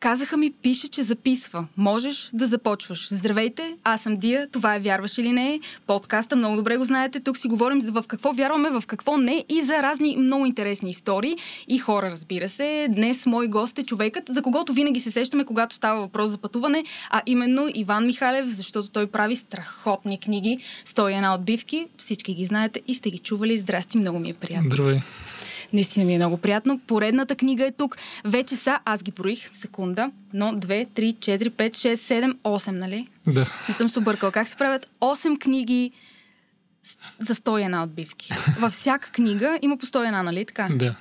казаха 0.00 0.36
ми, 0.36 0.52
пише, 0.62 0.88
че 0.88 1.02
записва. 1.02 1.66
Можеш 1.76 2.30
да 2.32 2.46
започваш. 2.46 3.08
Здравейте, 3.14 3.76
аз 3.84 4.02
съм 4.02 4.16
Дия, 4.16 4.48
това 4.50 4.74
е 4.74 4.80
Вярваш 4.80 5.18
или 5.18 5.32
не. 5.32 5.60
Подкаста 5.86 6.36
много 6.36 6.56
добре 6.56 6.76
го 6.76 6.84
знаете. 6.84 7.20
Тук 7.20 7.38
си 7.38 7.48
говорим 7.48 7.80
за 7.80 7.92
в 7.92 8.04
какво 8.06 8.32
вярваме, 8.32 8.70
в 8.70 8.82
какво 8.86 9.16
не 9.16 9.44
и 9.48 9.62
за 9.62 9.82
разни 9.82 10.16
много 10.16 10.46
интересни 10.46 10.90
истории 10.90 11.36
и 11.68 11.78
хора, 11.78 12.10
разбира 12.10 12.48
се. 12.48 12.86
Днес 12.90 13.26
мой 13.26 13.48
гост 13.48 13.78
е 13.78 13.82
човекът, 13.82 14.24
за 14.28 14.42
когото 14.42 14.72
винаги 14.72 15.00
се 15.00 15.10
сещаме, 15.10 15.44
когато 15.44 15.74
става 15.74 16.00
въпрос 16.00 16.30
за 16.30 16.38
пътуване, 16.38 16.84
а 17.10 17.22
именно 17.26 17.68
Иван 17.74 18.06
Михалев, 18.06 18.48
защото 18.48 18.90
той 18.90 19.06
прави 19.06 19.36
страхотни 19.36 20.20
книги. 20.20 20.58
Стои 20.84 21.14
една 21.14 21.34
отбивки, 21.34 21.86
всички 21.96 22.34
ги 22.34 22.44
знаете 22.44 22.80
и 22.88 22.94
сте 22.94 23.10
ги 23.10 23.18
чували. 23.18 23.58
Здрасти, 23.58 23.98
много 23.98 24.18
ми 24.18 24.30
е 24.30 24.34
приятно. 24.34 24.70
Здравей. 24.70 25.00
Наистина 25.72 26.06
ми 26.06 26.14
е 26.14 26.16
много 26.16 26.36
приятно. 26.36 26.80
Поредната 26.86 27.36
книга 27.36 27.66
е 27.66 27.72
тук. 27.72 27.96
Вече 28.24 28.56
са, 28.56 28.78
аз 28.84 29.02
ги 29.02 29.10
броих, 29.10 29.50
секунда, 29.52 30.10
но 30.32 30.46
2, 30.52 30.88
3, 30.88 31.14
4, 31.14 31.50
5, 31.50 31.70
6, 31.70 31.94
7, 31.94 32.34
8, 32.34 32.70
нали? 32.70 33.08
Да. 33.26 33.52
Не 33.68 33.74
съм 33.74 33.88
се 33.88 33.98
объркала. 33.98 34.32
Как 34.32 34.48
се 34.48 34.56
правят 34.56 34.90
8 35.00 35.38
книги 35.38 35.90
за 37.18 37.34
101 37.34 37.84
отбивки? 37.84 38.32
Във 38.60 38.72
всяка 38.72 39.10
книга 39.10 39.58
има 39.62 39.76
по 39.76 39.86
101, 39.86 40.22
нали 40.22 40.44
така? 40.46 40.68
Да. 40.70 40.94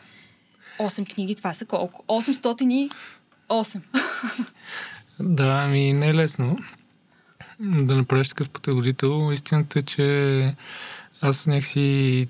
8 0.80 1.14
книги, 1.14 1.36
това 1.36 1.54
са 1.54 1.66
колко? 1.66 2.04
808. 2.08 2.92
Да, 5.22 5.64
ами 5.66 5.94
не 5.94 6.10
е 6.10 6.14
лесно 6.14 6.58
да 7.60 7.96
направиш 7.96 8.30
такъв 8.30 8.50
пътеводител. 8.50 9.30
Истината 9.34 9.80
е, 9.80 9.82
че 9.82 10.56
аз 11.22 11.48
някакси 11.48 12.28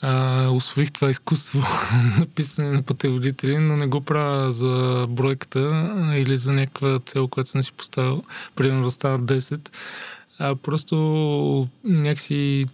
а, 0.00 0.48
освоих 0.48 0.92
това 0.92 1.10
изкуство 1.10 1.58
на 2.18 2.26
писане 2.26 2.70
на 2.70 2.82
пътеводители, 2.82 3.58
но 3.58 3.76
не 3.76 3.86
го 3.86 4.00
правя 4.00 4.52
за 4.52 5.06
бройката 5.08 5.92
или 6.16 6.38
за 6.38 6.52
някаква 6.52 6.98
цел, 6.98 7.28
която 7.28 7.50
съм 7.50 7.62
си 7.62 7.72
поставил, 7.72 8.22
примерно 8.54 8.84
да 8.84 8.90
стават 8.90 9.20
10, 9.20 9.70
а 10.38 10.56
просто 10.56 11.68
някакси 11.84 12.66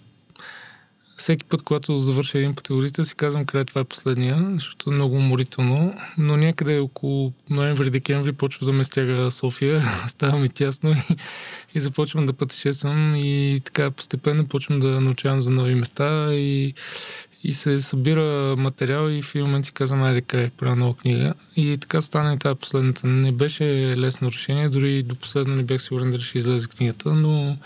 всеки 1.17 1.45
път, 1.45 1.63
когато 1.63 1.99
завърша 1.99 2.39
един 2.39 2.55
пътеводител, 2.55 3.05
си 3.05 3.15
казвам 3.15 3.45
къде 3.45 3.65
това 3.65 3.81
е 3.81 3.85
последния, 3.85 4.51
защото 4.55 4.91
е 4.91 4.95
много 4.95 5.17
уморително. 5.17 5.95
Но 6.19 6.37
някъде 6.37 6.79
около 6.79 7.33
ноември-декември 7.51 8.33
почва 8.33 8.67
да 8.67 8.73
ме 8.73 8.85
стяга 8.85 9.31
София, 9.31 9.83
става 10.07 10.39
ми 10.39 10.49
тясно 10.49 10.91
и, 10.91 11.17
и 11.75 11.81
започвам 11.81 12.27
да 12.27 12.33
пътешествам 12.33 13.17
и 13.17 13.61
така 13.65 13.91
постепенно 13.91 14.49
почвам 14.49 14.81
да 14.81 15.01
научавам 15.01 15.43
за 15.43 15.51
нови 15.51 15.75
места 15.75 16.35
и, 16.35 16.75
и 17.45 17.53
се 17.53 17.81
събира 17.81 18.55
материал 18.59 19.11
и 19.11 19.23
в 19.23 19.35
един 19.35 19.47
момент 19.47 19.67
си 19.67 19.73
казвам, 19.73 20.03
айде 20.03 20.21
край, 20.21 20.51
правя 20.51 20.77
нова 20.77 20.97
книга. 20.97 21.35
И 21.57 21.79
така 21.81 22.01
стана 22.01 22.35
и 22.35 22.39
тази 22.39 22.59
последната. 22.59 23.07
Не 23.07 23.33
беше 23.33 23.65
лесно 23.97 24.33
решение, 24.33 24.69
дори 24.69 25.03
до 25.03 25.15
последно 25.15 25.57
не 25.57 25.63
бях 25.63 25.83
сигурен 25.83 26.11
дали 26.11 26.23
ще 26.23 26.39
излезе 26.39 26.69
книгата, 26.69 27.15
но 27.15 27.57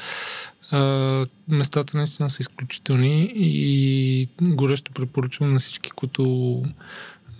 местата 1.49 1.97
наистина 1.97 2.31
са 2.31 2.43
изключителни 2.43 3.33
и 3.35 4.29
горещо 4.43 4.93
препоръчвам 4.93 5.53
на 5.53 5.59
всички, 5.59 5.91
които 5.91 6.63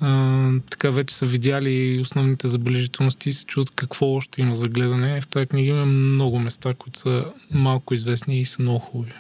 а, 0.01 0.51
така 0.71 0.91
вече 0.91 1.17
са 1.17 1.27
видяли 1.27 2.01
основните 2.01 2.49
забележителности 2.49 3.29
и 3.29 3.33
се 3.33 3.47
чудят 3.47 3.71
какво 3.71 4.07
още 4.07 4.41
има 4.41 4.55
за 4.55 4.69
гледане. 4.69 5.21
В 5.21 5.29
тази 5.29 5.47
книга 5.47 5.73
има 5.73 5.87
много 5.87 6.39
места, 6.39 6.75
които 6.75 6.99
са 6.99 7.25
малко 7.51 7.95
известни 7.95 8.41
и 8.41 8.45
са 8.45 8.63
много 8.63 8.79
хубави. 8.79 9.13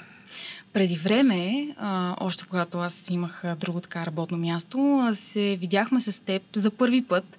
Преди 0.79 0.97
време, 0.97 1.69
а, 1.79 2.17
още 2.21 2.45
когато 2.47 2.79
аз 2.79 3.11
имах 3.11 3.43
друго 3.61 3.81
така 3.81 4.07
работно 4.07 4.39
място, 4.39 5.09
се 5.15 5.57
видяхме 5.61 6.01
с 6.01 6.25
теб 6.25 6.43
за 6.55 6.71
първи 6.71 7.03
път 7.03 7.39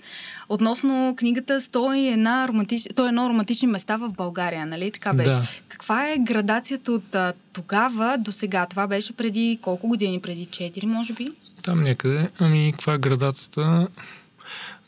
относно 0.50 1.16
книгата 1.18 1.62
101 1.62 2.48
романтич... 2.48 2.88
То 2.96 3.06
е 3.06 3.08
едно 3.08 3.30
романтични 3.30 3.68
места 3.68 3.98
в 3.98 4.10
България, 4.10 4.66
нали? 4.66 4.92
Така 4.92 5.14
беше. 5.14 5.30
Да. 5.30 5.48
Каква 5.68 6.10
е 6.10 6.18
градацията 6.18 6.92
от 6.92 7.16
а, 7.16 7.34
тогава 7.54 8.18
до 8.18 8.32
сега? 8.32 8.66
Това 8.66 8.88
беше 8.88 9.14
преди 9.14 9.60
колко 9.62 9.88
години? 9.88 10.22
Преди 10.22 10.46
4, 10.46 10.86
може 10.86 11.14
би? 11.14 11.32
Там 11.64 11.84
някъде. 11.84 12.30
Ами, 12.40 12.72
каква 12.72 12.94
е 12.94 12.98
градацията? 12.98 13.88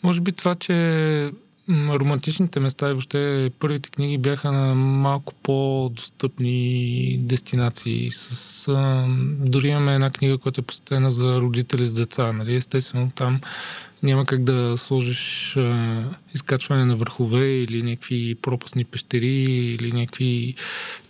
Може 0.04 0.22
би 0.22 0.32
това, 0.32 0.56
че 0.56 0.74
романтичните 1.72 2.60
места 2.60 2.90
и 2.90 2.92
въобще 2.92 3.52
първите 3.60 3.90
книги 3.90 4.18
бяха 4.18 4.52
на 4.52 4.76
малко 4.76 5.34
по-достъпни 5.44 7.18
дестинации. 7.20 8.12
С, 8.12 8.68
а, 8.68 9.06
дори 9.40 9.68
имаме 9.68 9.96
една 9.96 10.10
книга, 10.10 10.38
която 10.38 10.62
е 10.62 10.64
посветена 10.64 11.12
за 11.12 11.42
родители 11.42 11.86
с 11.86 11.94
деца. 11.94 12.34
Нали? 12.34 12.56
Естествено, 12.56 13.12
там 13.16 13.42
няма 14.04 14.26
как 14.26 14.44
да 14.44 14.78
сложиш 14.78 15.54
а, 15.58 16.04
изкачване 16.34 16.86
на 16.86 16.96
върхове 16.96 17.48
или 17.48 17.84
някакви 17.84 18.36
пропасни 18.36 18.86
пещери 18.86 19.44
или 19.80 19.92
някакви 19.92 20.56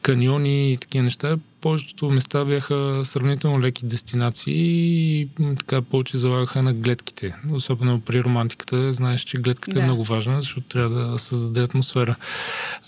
каньони 0.02 0.72
и 0.72 0.78
такива 0.78 1.04
неща. 1.04 1.38
Повечето 1.62 2.10
места 2.10 2.46
бяха 2.46 3.02
сравнително 3.06 3.62
леки 3.62 3.86
дестинации 3.86 4.54
и 5.22 5.30
така 5.60 5.82
повече 5.82 6.18
залагаха 6.18 6.64
на 6.64 6.74
гледките. 6.74 7.36
Особено 7.52 8.02
при 8.02 8.24
романтиката. 8.24 8.94
Знаеш, 8.94 9.22
че 9.22 9.38
гледката 9.38 9.76
Да. 9.76 9.82
е 9.82 9.86
много 9.86 10.04
важна, 10.04 10.42
защото 10.42 10.68
трябва 10.68 10.90
да 10.90 11.20
създаде 11.20 11.62
атмосфера. 11.62 12.16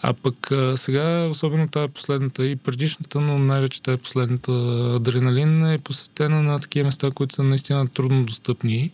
А 0.02 0.14
пък 0.14 0.52
сега, 0.76 1.28
особено 1.32 1.68
тази 1.68 1.94
последната 1.94 2.46
и 2.46 2.56
предишната, 2.56 3.20
но 3.22 3.40
най-вече 3.40 3.82
тази 3.84 3.98
последната 3.98 4.52
адреналин 4.96 5.66
е 5.66 5.78
посветена 5.78 6.44
на 6.44 6.60
такива 6.60 6.86
места, 6.86 7.12
които 7.12 7.36
са 7.36 7.44
наистина 7.44 7.88
трудно 7.88 8.26
достъпни 8.26 8.92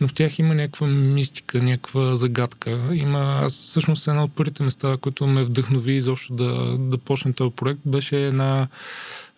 но 0.00 0.08
в 0.08 0.14
тях 0.14 0.38
има 0.38 0.54
някаква 0.54 0.86
мистика, 0.86 1.62
някаква 1.62 2.16
загадка. 2.16 2.90
Има, 2.94 3.40
аз 3.42 3.52
всъщност 3.52 4.08
една 4.08 4.24
от 4.24 4.34
първите 4.34 4.62
места, 4.62 4.96
които 4.96 5.26
ме 5.26 5.44
вдъхнови 5.44 5.92
изобщо 5.92 6.34
да, 6.34 6.78
да 6.78 6.98
почне 6.98 7.32
този 7.32 7.54
проект, 7.54 7.80
беше 7.86 8.26
една 8.26 8.68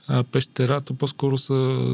а, 0.09 0.25
пещера, 0.25 0.81
то 0.81 0.95
по-скоро 0.95 1.39
са 1.39 1.87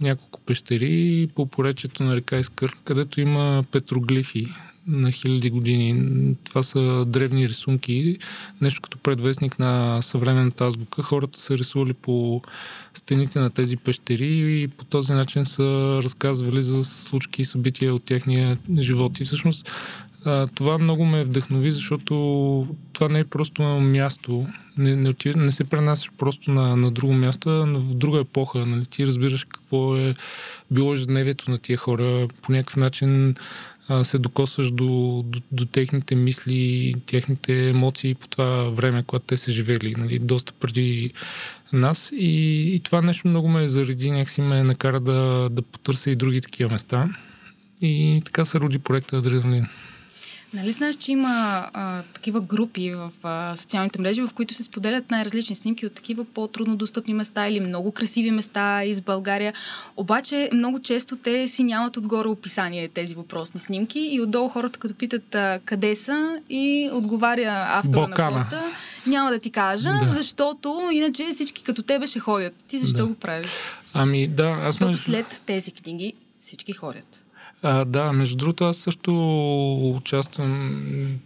няколко 0.00 0.40
пещери 0.40 1.28
по 1.34 1.46
поречието 1.46 2.02
на 2.02 2.16
река 2.16 2.38
Искър, 2.38 2.76
където 2.84 3.20
има 3.20 3.64
петроглифи 3.72 4.46
на 4.86 5.12
хиляди 5.12 5.50
години. 5.50 6.34
Това 6.44 6.62
са 6.62 7.04
древни 7.06 7.48
рисунки, 7.48 8.18
нещо 8.60 8.80
като 8.80 8.98
предвестник 8.98 9.58
на 9.58 10.02
съвременната 10.02 10.64
азбука. 10.64 11.02
Хората 11.02 11.40
са 11.40 11.58
рисували 11.58 11.92
по 11.92 12.42
стените 12.94 13.38
на 13.38 13.50
тези 13.50 13.76
пещери 13.76 14.62
и 14.62 14.68
по 14.68 14.84
този 14.84 15.12
начин 15.12 15.46
са 15.46 16.00
разказвали 16.02 16.62
за 16.62 16.84
случки 16.84 17.42
и 17.42 17.44
събития 17.44 17.94
от 17.94 18.04
техния 18.04 18.58
живот. 18.78 19.20
И 19.20 19.24
всъщност 19.24 19.70
това 20.54 20.78
много 20.78 21.04
ме 21.04 21.24
вдъхнови, 21.24 21.72
защото 21.72 22.14
това 22.92 23.08
не 23.08 23.18
е 23.18 23.24
просто 23.24 23.62
място. 23.62 24.46
Не, 24.78 24.96
не, 24.96 25.14
не 25.36 25.52
се 25.52 25.64
пренасяш 25.64 26.10
просто 26.18 26.50
на, 26.50 26.76
на 26.76 26.90
друго 26.90 27.12
място, 27.12 27.50
а 27.50 27.66
в 27.66 27.94
друга 27.94 28.20
епоха. 28.20 28.66
Нали? 28.66 28.86
Ти 28.86 29.06
разбираш 29.06 29.44
какво 29.44 29.96
е 29.96 30.14
било 30.70 30.92
ежедневието 30.92 31.50
на 31.50 31.58
тия 31.58 31.76
хора. 31.76 32.28
По 32.42 32.52
някакъв 32.52 32.76
начин 32.76 33.34
а, 33.88 34.04
се 34.04 34.18
докосваш 34.18 34.70
до, 34.70 35.22
до, 35.26 35.40
до 35.52 35.66
техните 35.66 36.14
мисли, 36.14 36.94
техните 37.06 37.68
емоции 37.68 38.14
по 38.14 38.28
това 38.28 38.62
време, 38.62 39.04
когато 39.06 39.24
те 39.26 39.36
са 39.36 39.52
живели, 39.52 39.94
нали, 39.98 40.18
доста 40.18 40.52
преди 40.52 41.12
нас. 41.72 42.12
И, 42.12 42.74
и 42.74 42.80
това 42.80 43.02
нещо 43.02 43.28
много 43.28 43.48
ме 43.48 43.68
зареди, 43.68 44.10
някакси 44.10 44.40
ме 44.40 44.62
накара 44.62 45.00
да, 45.00 45.48
да 45.50 45.62
потърся 45.62 46.10
и 46.10 46.16
други 46.16 46.40
такива 46.40 46.70
места. 46.70 47.08
И 47.80 48.22
така 48.24 48.44
се 48.44 48.60
роди 48.60 48.78
проекта 48.78 49.16
Адреналин. 49.16 49.66
Нали 50.54 50.72
знаеш, 50.72 50.96
че 50.96 51.12
има 51.12 51.30
а, 51.72 52.02
такива 52.02 52.40
групи 52.40 52.90
в 52.90 53.10
а, 53.22 53.56
социалните 53.56 54.00
мрежи, 54.00 54.22
в 54.22 54.30
които 54.34 54.54
се 54.54 54.62
споделят 54.62 55.10
най-различни 55.10 55.56
снимки 55.56 55.86
от 55.86 55.92
такива 55.92 56.24
по-трудно 56.24 56.76
достъпни 56.76 57.14
места 57.14 57.48
или 57.48 57.60
много 57.60 57.92
красиви 57.92 58.30
места 58.30 58.84
из 58.84 59.00
България. 59.00 59.52
Обаче 59.96 60.50
много 60.52 60.80
често 60.80 61.16
те 61.16 61.48
си 61.48 61.62
нямат 61.64 61.96
отгоре 61.96 62.28
описание 62.28 62.88
тези 62.88 63.14
въпросни 63.14 63.60
снимки 63.60 64.00
и 64.00 64.20
отдолу 64.20 64.48
хората 64.48 64.78
като 64.78 64.94
питат 64.94 65.34
а, 65.34 65.60
къде 65.64 65.96
са 65.96 66.38
и 66.50 66.90
отговаря 66.92 67.66
автора 67.68 67.92
Балкана. 67.92 68.30
на 68.30 68.36
поста. 68.38 68.62
Няма 69.06 69.30
да 69.30 69.38
ти 69.38 69.50
кажа, 69.50 69.90
Да. 70.00 70.08
защото 70.08 70.88
иначе 70.92 71.28
всички 71.32 71.62
като 71.62 71.82
тебе 71.82 72.06
ще 72.06 72.18
ходят. 72.18 72.54
Ти 72.68 72.78
защо 72.78 72.98
Да. 72.98 73.06
го 73.06 73.14
правиш? 73.14 73.50
Ами 73.92 74.28
да, 74.28 74.44
аз 74.62 74.72
Защото 74.72 74.96
след 74.98 75.42
тези 75.46 75.70
книги 75.72 76.12
всички 76.40 76.72
ходят. 76.72 77.13
А, 77.66 77.84
да, 77.84 78.12
между 78.12 78.36
другото, 78.36 78.64
аз 78.64 78.76
също 78.76 79.12
участвам, 79.96 80.80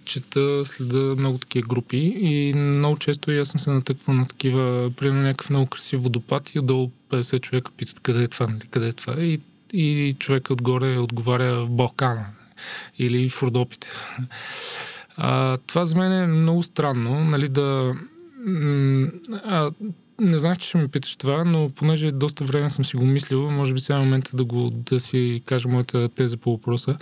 чета, 0.05 0.67
следа 0.67 0.99
много 0.99 1.39
такива 1.39 1.69
групи 1.69 1.97
и 2.21 2.55
много 2.55 2.99
често 2.99 3.31
и 3.31 3.39
аз 3.39 3.49
съм 3.49 3.61
се 3.61 3.71
натъквал 3.71 4.17
на 4.17 4.27
такива, 4.27 4.91
примерно 4.97 5.23
някакъв 5.23 5.51
много 5.51 5.67
красив 5.67 6.03
водопад 6.03 6.51
и 6.55 6.59
отдолу 6.59 6.91
50 7.11 7.41
човека 7.41 7.73
питат 7.77 8.01
къде 8.01 8.23
е 8.23 8.29
това, 8.29 8.47
нали, 8.47 8.67
къде 8.71 8.89
е 8.89 8.93
това 8.93 9.15
и, 9.23 9.41
и 9.73 10.17
човека 10.19 10.53
отгоре 10.53 10.99
отговаря 10.99 11.65
в 11.65 11.71
Балкана 11.71 12.27
или 12.99 13.29
в 13.29 13.43
Родопите. 13.43 13.89
А, 15.21 15.59
това 15.67 15.85
за 15.85 15.97
мен 15.97 16.13
е 16.13 16.27
много 16.27 16.63
странно, 16.63 17.25
нали, 17.25 17.49
да... 17.49 17.95
А, 19.45 19.71
не 20.21 20.39
знах, 20.39 20.59
че 20.59 20.69
ще 20.69 20.79
ми 20.79 20.89
питаш 20.89 21.17
това, 21.17 21.45
но 21.45 21.71
понеже 21.71 22.13
доста 22.13 22.45
време 22.45 22.71
съм 22.71 22.85
си 22.85 22.97
го 22.97 23.05
мислил, 23.05 23.51
може 23.51 23.75
би 23.75 23.81
сега 23.81 23.99
е 23.99 24.03
момента 24.03 24.37
да, 24.37 24.45
го, 24.45 24.71
да 24.71 25.01
си 25.01 25.43
кажа 25.47 25.69
моята 25.69 26.09
теза 26.09 26.37
по 26.37 26.51
въпроса. 26.51 26.97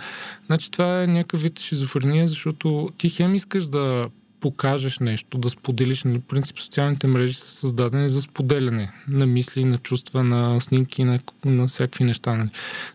Значи 0.45 0.71
това 0.71 1.03
е 1.03 1.07
някакъв 1.07 1.41
вид 1.41 1.59
шизофрения, 1.59 2.27
защото 2.27 2.89
ти 2.97 3.09
хем 3.09 3.35
искаш 3.35 3.67
да 3.67 4.09
покажеш 4.39 4.99
нещо, 4.99 5.37
да 5.37 5.49
споделиш. 5.49 6.03
На 6.03 6.19
принцип 6.19 6.59
социалните 6.59 7.07
мрежи 7.07 7.33
са 7.33 7.51
създадени 7.51 8.09
за 8.09 8.21
споделяне 8.21 8.91
на 9.07 9.25
мисли, 9.25 9.65
на 9.65 9.77
чувства, 9.77 10.23
на 10.23 10.61
снимки, 10.61 11.03
на, 11.03 11.19
на 11.45 11.67
всякакви 11.67 12.03
неща. 12.03 12.35
Нали. 12.35 12.49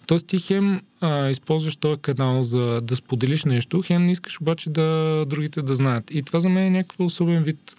Тоест 0.07 0.27
ти 0.27 0.39
хем 0.39 0.83
а, 1.01 1.31
използваш 1.31 1.77
този 1.77 2.01
канал 2.01 2.43
за 2.43 2.81
да 2.81 2.97
споделиш 2.97 3.45
нещо, 3.45 3.83
хем 3.85 4.07
не 4.07 4.13
искаш 4.13 4.41
обаче 4.41 4.71
да 4.71 5.25
другите 5.29 5.63
да 5.63 5.75
знаят. 5.75 6.11
И 6.11 6.23
това 6.23 6.41
за 6.41 6.49
мен 6.49 6.65
е 6.67 6.71
някакъв 6.71 7.01
особен 7.01 7.43
вид 7.43 7.77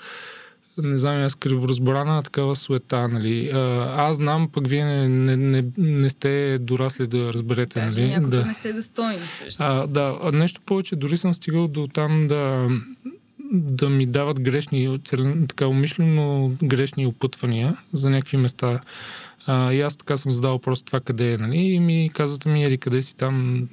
не 0.78 0.98
знам, 0.98 1.24
аз 1.24 1.36
криворазборана 1.36 2.24
такава 2.24 2.56
суета, 2.56 3.08
нали. 3.08 3.50
аз 3.98 4.18
знам, 4.18 4.50
пък 4.54 4.68
вие 4.68 4.86
не, 4.86 5.08
не, 5.08 5.36
не, 5.36 5.66
не 5.78 6.10
сте 6.10 6.58
дорасли 6.60 7.08
да 7.08 7.34
разберете, 7.34 7.80
Даже 7.80 8.02
нали. 8.02 8.30
да. 8.30 8.46
не 8.46 8.54
сте 8.54 8.74
достойни 8.74 9.28
също. 9.40 9.64
А, 9.64 9.88
да, 9.88 10.20
нещо 10.34 10.62
повече, 10.66 10.96
дори 10.96 11.18
съм 11.18 11.34
стигал 11.34 11.68
до 11.68 11.88
там 11.88 12.28
да 12.28 12.70
да 13.54 13.90
ми 13.90 14.06
дават 14.06 14.40
грешни, 14.40 15.00
така 15.48 15.68
умишлено 15.68 16.52
грешни 16.64 17.08
опътвания 17.08 17.78
за 17.94 18.10
някакви 18.10 18.38
места. 18.38 18.80
А, 19.48 19.74
и 19.74 19.82
аз 19.82 19.98
така 19.98 20.18
съм 20.18 20.32
задал 20.32 20.60
просто 20.60 20.86
това 20.86 21.00
къде 21.00 21.34
е, 21.34 21.38
нали? 21.38 21.58
И 21.58 21.80
ми 21.80 22.12
казват 22.14 22.46
ми, 22.46 22.66
еди 22.66 22.78
къде 22.78 23.02
си 23.02 23.18
там 23.18 23.68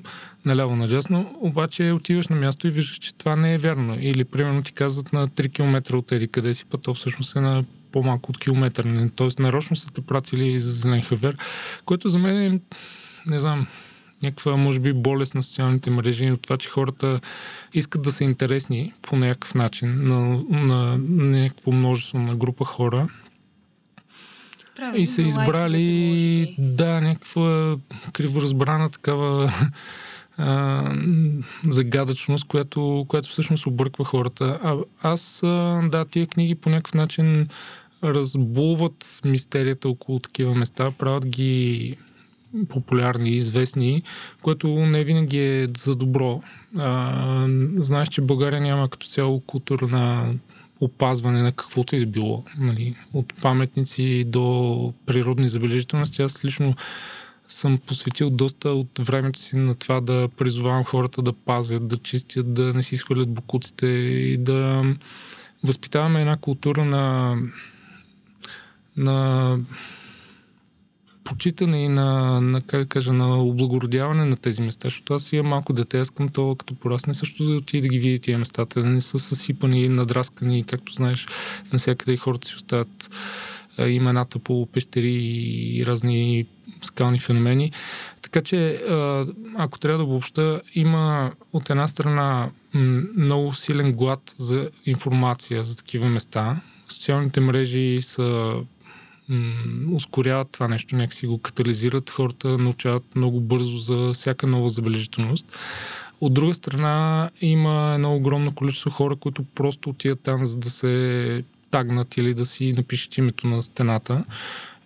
наляво 0.45 0.77
надясно, 0.77 1.39
обаче 1.41 1.93
отиваш 1.93 2.29
на 2.29 2.37
място 2.37 2.67
и 2.67 2.71
виждаш, 2.71 2.99
че 2.99 3.15
това 3.15 3.37
не 3.37 3.55
е 3.55 3.59
вярно. 3.59 3.97
Или 4.01 4.25
примерно 4.25 4.63
ти 4.63 4.73
казват 4.73 5.13
на 5.13 5.29
3 5.29 5.53
км 5.53 5.97
от 5.97 6.13
еди 6.13 6.29
къде 6.29 6.55
си, 6.55 6.65
път 6.65 6.83
то 6.83 6.95
всъщност 6.95 7.37
е 7.37 7.41
на 7.41 7.65
по-малко 7.93 8.31
от 8.31 8.39
километър. 8.39 8.85
Нали? 8.85 9.11
Тоест 9.11 9.39
нарочно 9.39 9.77
са 9.77 9.93
те 9.93 10.01
пратили 10.01 10.61
за 10.61 10.71
зелен 10.71 11.03
хавер, 11.03 11.37
което 11.85 12.09
за 12.09 12.19
мен 12.19 12.53
е, 12.53 12.61
не 13.27 13.41
знам, 13.41 13.67
някаква, 14.23 14.57
може 14.57 14.81
би, 14.81 14.93
болест 14.93 15.35
на 15.35 15.43
социалните 15.43 15.91
мрежи 15.91 16.31
от 16.31 16.43
това, 16.43 16.57
че 16.57 16.69
хората 16.69 17.21
искат 17.75 18.03
да 18.03 18.13
са 18.13 18.25
интересни 18.25 18.93
по 19.03 19.17
някакъв 19.17 19.55
начин 19.55 20.09
на, 20.09 20.45
на, 20.51 20.99
на 21.09 21.41
някакво 21.43 21.73
множество 21.73 22.19
на 22.19 22.37
група 22.37 22.65
хора. 22.65 23.09
Правилно, 24.81 25.03
и 25.03 25.07
са 25.07 25.23
избрали, 25.23 26.55
да, 26.59 27.01
някаква 27.01 27.77
криворазбрана 28.13 28.91
такава 28.91 29.53
а, 30.39 30.83
загадъчност, 31.69 32.47
която, 32.47 33.05
която 33.09 33.29
всъщност 33.29 33.67
обърква 33.67 34.05
хората. 34.05 34.59
А, 34.63 34.77
аз, 35.03 35.43
а, 35.43 35.81
да, 35.91 36.05
тия 36.05 36.27
книги 36.27 36.55
по 36.55 36.71
някакъв 36.71 36.95
начин 36.95 37.49
разбулват 38.05 39.21
мистерията 39.25 39.89
около 39.89 40.19
такива 40.19 40.55
места, 40.55 40.91
правят 40.91 41.27
ги 41.27 41.97
популярни, 42.69 43.31
известни, 43.31 44.03
което 44.43 44.69
не 44.69 45.05
винаги 45.05 45.39
е 45.39 45.69
за 45.77 45.95
добро. 45.97 46.43
А, 46.77 47.47
знаеш, 47.77 48.09
че 48.09 48.21
България 48.21 48.61
няма 48.61 48.89
като 48.89 49.07
цяло 49.07 49.41
култура 49.41 49.87
на 49.87 50.35
опазване 50.81 51.43
на 51.43 51.53
каквото 51.53 51.97
и 51.97 52.01
да 52.01 52.07
било. 52.07 52.45
Нали? 52.59 52.97
От 53.13 53.33
паметници 53.43 54.25
до 54.27 54.95
природни 55.07 55.49
забележителности. 55.49 56.23
Аз 56.23 56.45
лично 56.45 56.75
съм 57.49 57.79
посветил 57.79 58.31
доста 58.31 58.71
от 58.71 58.99
времето 58.99 59.41
си 59.41 59.57
на 59.57 59.75
това 59.75 60.01
да 60.01 60.29
призовавам 60.37 60.85
хората 60.85 61.23
да 61.23 61.33
пазят, 61.33 61.89
да 61.89 61.97
чистят, 61.97 62.55
да 62.55 62.75
не 62.75 62.83
си 62.83 62.97
схвърлят 62.97 63.31
букуците 63.31 63.87
и 63.87 64.37
да 64.37 64.85
възпитаваме 65.65 66.21
една 66.21 66.37
култура 66.37 66.85
на, 66.85 67.37
на 68.97 69.59
почитане 71.31 71.85
и 71.85 71.89
на, 71.89 72.41
на, 72.41 72.61
как 72.61 72.89
кажа, 72.89 73.13
на 73.13 73.43
облагородяване 73.43 74.25
на 74.25 74.37
тези 74.37 74.63
места, 74.63 74.87
защото 74.87 75.15
аз 75.15 75.33
имам 75.33 75.47
малко 75.47 75.73
дете, 75.73 76.01
аз 76.01 76.11
към 76.11 76.29
това, 76.29 76.57
като 76.57 76.75
порасне 76.75 77.15
също 77.15 77.45
да 77.45 77.53
отиде 77.53 77.83
да 77.83 77.89
ги 77.89 77.99
види 77.99 78.19
тия 78.19 78.39
места, 78.39 78.67
да 78.75 78.85
не 78.85 79.01
са 79.01 79.19
съсипани, 79.19 79.89
надраскани, 79.89 80.65
както 80.65 80.93
знаеш, 80.93 81.29
навсякъде 81.73 82.17
хората 82.17 82.49
си 82.49 82.55
остават 82.55 83.11
имената 83.89 84.39
по 84.39 84.67
пещери 84.67 85.15
и 85.79 85.87
разни 85.87 86.47
скални 86.83 87.19
феномени. 87.19 87.73
Така 88.23 88.43
че, 88.43 88.83
ако 89.57 89.79
трябва 89.79 89.99
да 89.99 90.05
обобща, 90.05 90.61
има 90.75 91.33
от 91.53 91.71
една 91.71 91.89
страна 91.89 92.51
много 93.17 93.55
силен 93.55 93.93
глад 93.93 94.35
за 94.39 94.71
информация 94.87 95.65
за 95.65 95.77
такива 95.77 96.09
места. 96.09 96.61
Социалните 96.89 97.41
мрежи 97.41 97.99
са 98.03 98.55
ускоряват 99.93 100.49
това 100.51 100.69
нещо, 100.69 100.97
някакси 100.97 101.27
го 101.27 101.39
катализират, 101.39 102.11
хората 102.11 102.59
научават 102.59 103.17
много 103.17 103.41
бързо 103.41 103.79
за 103.79 104.13
всяка 104.13 104.47
нова 104.47 104.69
забележителност. 104.69 105.47
От 106.21 106.35
друга 106.35 106.55
страна 106.55 107.31
има 107.41 107.93
едно 107.95 108.15
огромно 108.15 108.55
количество 108.55 108.91
хора, 108.91 109.17
които 109.17 109.45
просто 109.55 109.91
отиват 109.91 110.21
там, 110.21 110.47
за 110.47 110.57
да 110.57 110.71
се 110.71 111.45
тагнат 111.71 112.17
или 112.17 112.35
да 112.35 112.47
си 112.47 112.73
напишат 112.73 113.19
името 113.19 113.47
на 113.47 113.63
стената. 113.63 114.25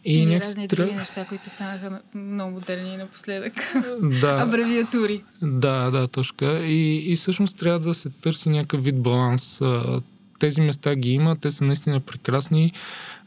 И, 0.05 0.19
и 0.19 0.27
някакси 0.27 0.49
разни 0.49 0.67
други 0.67 0.93
неща, 0.93 1.25
които 1.25 1.51
станаха 1.51 2.01
много 2.15 2.53
модерни 2.53 2.97
напоследък. 2.97 3.53
Да. 4.21 4.39
Абревиатури. 4.41 5.23
Да, 5.43 5.91
да, 5.91 6.09
точно. 6.09 6.37
И, 6.63 7.13
и 7.13 7.17
всъщност 7.17 7.59
трябва 7.59 7.81
да 7.81 7.95
се 7.95 8.11
търси 8.11 8.49
някакъв 8.49 8.85
вид 8.85 9.03
баланс. 9.03 9.63
Тези 10.39 10.61
места 10.61 10.95
ги 10.95 11.11
има, 11.11 11.37
те 11.37 11.51
са 11.51 11.65
наистина 11.65 12.01
прекрасни 12.01 12.73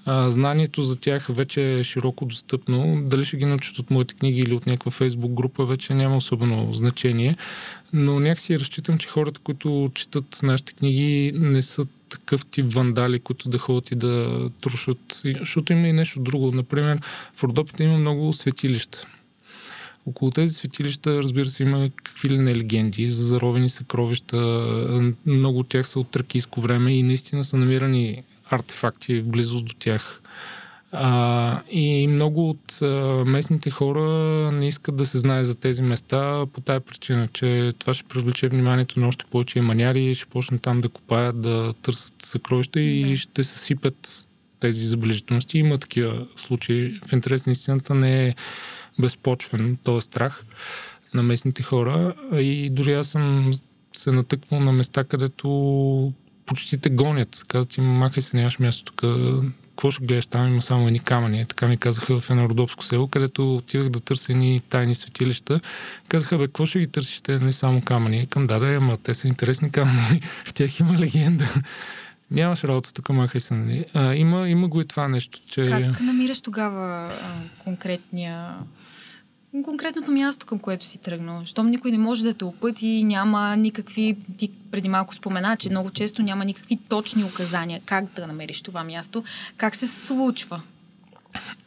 а, 0.09 0.31
знанието 0.31 0.81
за 0.81 0.95
тях 0.95 1.27
вече 1.29 1.79
е 1.79 1.83
широко 1.83 2.25
достъпно. 2.25 3.01
Дали 3.03 3.25
ще 3.25 3.37
ги 3.37 3.45
научат 3.45 3.79
от 3.79 3.91
моите 3.91 4.13
книги 4.13 4.39
или 4.39 4.53
от 4.53 4.65
някаква 4.65 4.91
фейсбук 4.91 5.31
група, 5.31 5.65
вече 5.65 5.93
няма 5.93 6.17
особено 6.17 6.73
значение. 6.73 7.37
Но 7.93 8.19
някакси 8.19 8.59
разчитам, 8.59 8.97
че 8.97 9.07
хората, 9.07 9.39
които 9.43 9.91
четат 9.93 10.39
нашите 10.43 10.73
книги, 10.73 11.31
не 11.35 11.63
са 11.63 11.85
такъв 12.09 12.45
тип 12.45 12.73
вандали, 12.73 13.19
които 13.19 13.49
да 13.49 13.57
ходят 13.57 13.91
и 13.91 13.95
да 13.95 14.49
трушат. 14.61 15.21
Защото 15.39 15.73
има 15.73 15.87
и 15.87 15.93
нещо 15.93 16.19
друго. 16.19 16.51
Например, 16.51 16.99
в 17.35 17.43
Родопите 17.43 17.83
има 17.83 17.97
много 17.97 18.33
светилища. 18.33 19.07
Около 20.05 20.31
тези 20.31 20.53
светилища, 20.53 21.23
разбира 21.23 21.49
се, 21.49 21.63
има 21.63 21.89
какви 22.03 22.29
ли 22.29 22.37
не 22.37 22.55
легенди 22.55 23.09
за 23.09 23.25
заровени 23.25 23.69
съкровища. 23.69 24.37
Много 25.25 25.59
от 25.59 25.69
тях 25.69 25.87
са 25.87 25.99
от 25.99 26.09
тракийско 26.09 26.61
време 26.61 26.91
и 26.91 27.03
наистина 27.03 27.43
са 27.43 27.57
намирани 27.57 28.23
артефакти 28.49 29.21
в 29.21 29.27
близост 29.27 29.65
до 29.65 29.73
тях. 29.73 30.21
А, 30.91 31.61
и 31.71 32.07
много 32.07 32.49
от 32.49 32.81
а, 32.81 32.85
местните 33.25 33.69
хора 33.69 34.01
не 34.51 34.67
искат 34.67 34.95
да 34.95 35.05
се 35.05 35.17
знае 35.17 35.43
за 35.43 35.55
тези 35.55 35.81
места 35.81 36.45
по 36.53 36.61
тая 36.61 36.79
причина, 36.79 37.27
че 37.33 37.73
това 37.79 37.93
ще 37.93 38.03
привлече 38.03 38.47
вниманието 38.47 38.99
на 38.99 39.07
още 39.07 39.25
повече 39.25 39.61
маняри, 39.61 40.15
ще 40.15 40.25
почнат 40.25 40.61
там 40.61 40.81
да 40.81 40.89
копаят, 40.89 41.41
да 41.41 41.73
търсят 41.73 42.13
съкровища 42.21 42.79
и 42.79 43.09
да. 43.09 43.17
ще 43.17 43.43
съсипят 43.43 44.27
тези 44.59 44.85
забележителности. 44.85 45.59
Има 45.59 45.77
такива 45.77 46.27
случаи. 46.37 46.99
В 47.07 47.13
интерес 47.13 47.45
на 47.45 47.51
истината 47.51 47.95
не 47.95 48.27
е 48.27 48.35
безпочвен 48.99 49.77
този 49.83 50.05
страх 50.05 50.45
на 51.13 51.23
местните 51.23 51.63
хора. 51.63 52.13
И 52.33 52.69
дори 52.69 52.93
аз 52.93 53.07
съм 53.07 53.53
се 53.93 54.11
натъквал 54.11 54.59
на 54.59 54.71
места, 54.71 55.03
където 55.03 56.13
почти 56.47 56.77
те 56.77 56.89
гонят. 56.89 57.45
Казват 57.47 57.69
ти, 57.69 57.81
махай 57.81 58.23
се, 58.23 58.37
нямаш 58.37 58.59
място 58.59 58.93
тук. 58.93 59.01
Какво 59.69 59.91
ще 59.91 60.05
гледаш 60.05 60.25
там? 60.25 60.47
Има 60.47 60.61
само 60.61 60.87
едни 60.87 60.99
камъни. 60.99 61.45
Така 61.45 61.67
ми 61.67 61.77
казаха 61.77 62.19
в 62.19 62.29
едно 62.29 62.49
родопско 62.49 62.83
село, 62.83 63.07
където 63.07 63.55
отивах 63.55 63.89
да 63.89 63.99
търся 63.99 64.31
едни 64.31 64.61
тайни 64.69 64.95
светилища. 64.95 65.59
Казаха, 66.07 66.37
бе, 66.37 66.47
какво 66.47 66.65
ще 66.65 66.79
ги 66.79 66.87
търсиш? 66.87 67.21
Те 67.21 67.39
не 67.39 67.53
само 67.53 67.81
камъни. 67.81 68.27
Към 68.27 68.47
да, 68.47 68.59
да, 68.59 68.75
ама 68.75 68.97
те 68.97 69.13
са 69.13 69.27
интересни 69.27 69.71
камъни. 69.71 70.21
в 70.45 70.53
тях 70.53 70.79
има 70.79 70.97
легенда. 70.97 71.53
Нямаш 72.31 72.63
работа 72.63 72.93
тук, 72.93 73.09
махай 73.09 73.41
се. 73.41 73.53
Нали? 73.53 73.85
А, 73.93 74.15
има, 74.15 74.49
има 74.49 74.67
го 74.67 74.81
и 74.81 74.85
това 74.85 75.07
нещо, 75.07 75.39
че... 75.49 75.65
Как 75.65 75.99
намираш 75.99 76.41
тогава 76.41 77.13
а, 77.23 77.63
конкретния 77.63 78.55
конкретното 79.63 80.11
място, 80.11 80.45
към 80.45 80.59
което 80.59 80.85
си 80.85 80.97
тръгнал. 80.97 81.41
Щом 81.45 81.69
никой 81.69 81.91
не 81.91 81.97
може 81.97 82.23
да 82.23 82.33
те 82.33 82.45
опъти, 82.45 83.03
няма 83.03 83.55
никакви, 83.57 84.17
ти 84.37 84.51
преди 84.71 84.89
малко 84.89 85.15
спомена, 85.15 85.57
че 85.57 85.69
много 85.69 85.89
често 85.89 86.21
няма 86.21 86.45
никакви 86.45 86.77
точни 86.89 87.23
указания 87.23 87.81
как 87.85 88.05
да 88.15 88.27
намериш 88.27 88.61
това 88.61 88.83
място. 88.83 89.23
Как 89.57 89.75
се 89.75 89.87
случва? 89.87 90.61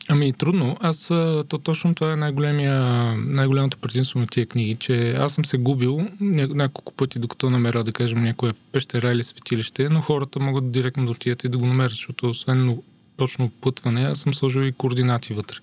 Ами 0.09 0.33
трудно. 0.33 0.77
Аз 0.81 1.07
то, 1.49 1.59
точно 1.63 1.95
това 1.95 2.13
е 2.13 2.17
най-голямото 2.17 3.79
предимство 3.79 4.21
на 4.21 4.27
тия 4.27 4.47
книги, 4.47 4.77
че 4.81 5.11
аз 5.13 5.35
съм 5.35 5.45
се 5.45 5.57
губил 5.59 6.09
няколко 6.21 6.93
пъти, 6.93 7.19
докато 7.19 7.51
намеря, 7.51 7.85
да 7.85 7.93
кажем, 7.93 8.23
някоя 8.23 8.55
пещера 8.73 9.13
или 9.13 9.25
светилище, 9.25 9.89
но 9.89 10.01
хората 10.01 10.41
могат 10.41 10.73
директно 10.73 11.05
да 11.05 11.11
отидат 11.11 11.45
и 11.45 11.49
да 11.49 11.59
го 11.59 11.67
намерят, 11.67 11.91
защото 11.91 12.29
освен 12.29 12.79
точно 13.17 13.51
пътване, 13.51 14.03
аз 14.03 14.19
съм 14.19 14.35
сложил 14.35 14.61
и 14.61 14.73
координати 14.73 15.35
вътре. 15.35 15.57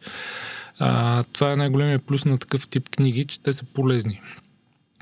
А, 0.80 1.24
това 1.24 1.52
е 1.52 1.56
най-големия 1.56 2.00
плюс 2.00 2.26
на 2.26 2.38
такъв 2.38 2.68
тип 2.68 2.90
книги, 2.90 3.26
че 3.26 3.40
те 3.40 3.54
са 3.54 3.64
полезни. 3.64 4.22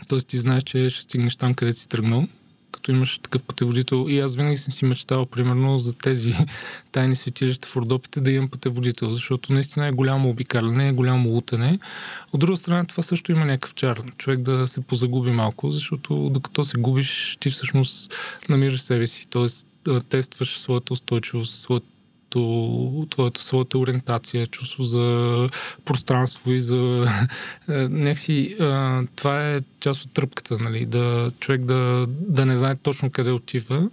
Тоест 0.08 0.28
ти 0.28 0.38
знаеш, 0.38 0.64
че 0.64 0.90
ще 0.90 1.04
стигнеш 1.04 1.36
там, 1.36 1.54
където 1.54 1.80
си 1.80 1.90
тръгнал, 1.90 2.28
като 2.72 2.92
имаш 2.92 3.20
такъв 3.20 3.44
пътеводител. 3.44 4.06
И 4.10 4.20
аз 4.20 4.36
винаги 4.36 4.58
съм 4.58 4.74
си 4.74 4.86
мечтал, 4.86 5.26
примерно, 5.26 5.80
за 5.80 5.98
тези 5.98 6.34
тайни 6.92 7.16
светилища 7.16 7.68
в 7.68 7.76
Родопите 7.76 8.22
да 8.22 8.32
имам 8.32 8.50
пътеводител, 8.50 9.12
защото 9.12 9.54
наистина 9.54 9.88
е 9.88 9.92
голямо 9.92 10.30
обикаляне, 10.30 10.88
е 10.88 10.94
голямо 10.94 11.30
лутане. 11.30 11.80
От 12.34 12.40
друга 12.40 12.58
страна, 12.58 12.86
това 12.86 13.04
също 13.04 13.32
има 13.32 13.46
някакъв 13.46 13.74
чар. 13.74 14.02
Човек 14.18 14.40
да 14.40 14.68
се 14.68 14.82
позагуби 14.82 15.32
малко, 15.32 15.72
защото 15.72 16.30
докато 16.30 16.64
се 16.64 16.78
губиш, 16.78 17.38
ти 17.40 17.50
всъщност 17.50 18.14
намираш 18.50 18.82
себе 18.82 19.08
си. 19.08 19.28
Тоест, 19.30 19.68
тестваш 20.10 20.60
своята 20.60 20.94
устойчивост, 20.94 21.60
своята 21.60 21.88
твоето, 22.36 23.06
твоето, 23.10 23.42
своята 23.42 23.78
ориентация, 23.78 24.48
чувство 24.48 24.84
за 24.84 25.50
пространство 25.86 26.52
и 26.52 26.62
за... 26.62 27.08
Е, 27.70 27.74
някакси 27.74 28.56
това 29.16 29.52
е 29.52 29.62
част 29.80 30.06
от 30.06 30.14
тръпката, 30.14 30.58
нали? 30.60 30.86
Да, 30.86 31.32
човек 31.40 31.62
да, 31.62 32.06
да 32.10 32.46
не 32.46 32.58
знае 32.58 32.76
точно 32.76 33.10
къде 33.10 33.32
отива, 33.32 33.90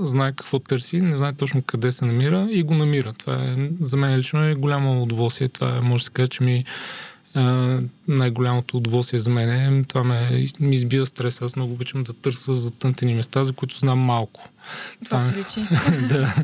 знае 0.00 0.32
какво 0.32 0.58
търси, 0.58 1.00
не 1.00 1.16
знае 1.16 1.32
точно 1.32 1.62
къде 1.62 1.92
се 1.92 2.04
намира 2.04 2.48
и 2.50 2.62
го 2.62 2.74
намира. 2.74 3.12
Това 3.12 3.34
е, 3.34 3.70
за 3.80 3.96
мен 3.96 4.16
лично 4.16 4.44
е 4.44 4.54
голямо 4.54 5.02
удоволствие. 5.02 5.48
Това 5.48 5.76
е, 5.76 5.80
може 5.80 6.00
да 6.00 6.04
се 6.04 6.10
каже, 6.10 6.28
че 6.28 6.44
ми 6.44 6.64
най-голямото 8.08 8.76
удоволствие 8.76 9.20
за 9.20 9.30
мен 9.30 9.50
е, 9.50 9.84
това 9.84 10.04
ме, 10.04 10.46
ми 10.60 10.74
избива 10.74 11.06
стрес. 11.06 11.42
Аз 11.42 11.56
много 11.56 11.72
обичам 11.72 12.04
да 12.04 12.12
търся 12.12 12.54
за 12.54 12.70
тънтени 12.70 13.14
места, 13.14 13.44
за 13.44 13.52
които 13.52 13.78
знам 13.78 13.98
малко. 13.98 14.48
Това, 15.04 15.18
това 15.18 15.20
се 15.20 15.36
личи. 15.36 15.60
да. 16.08 16.34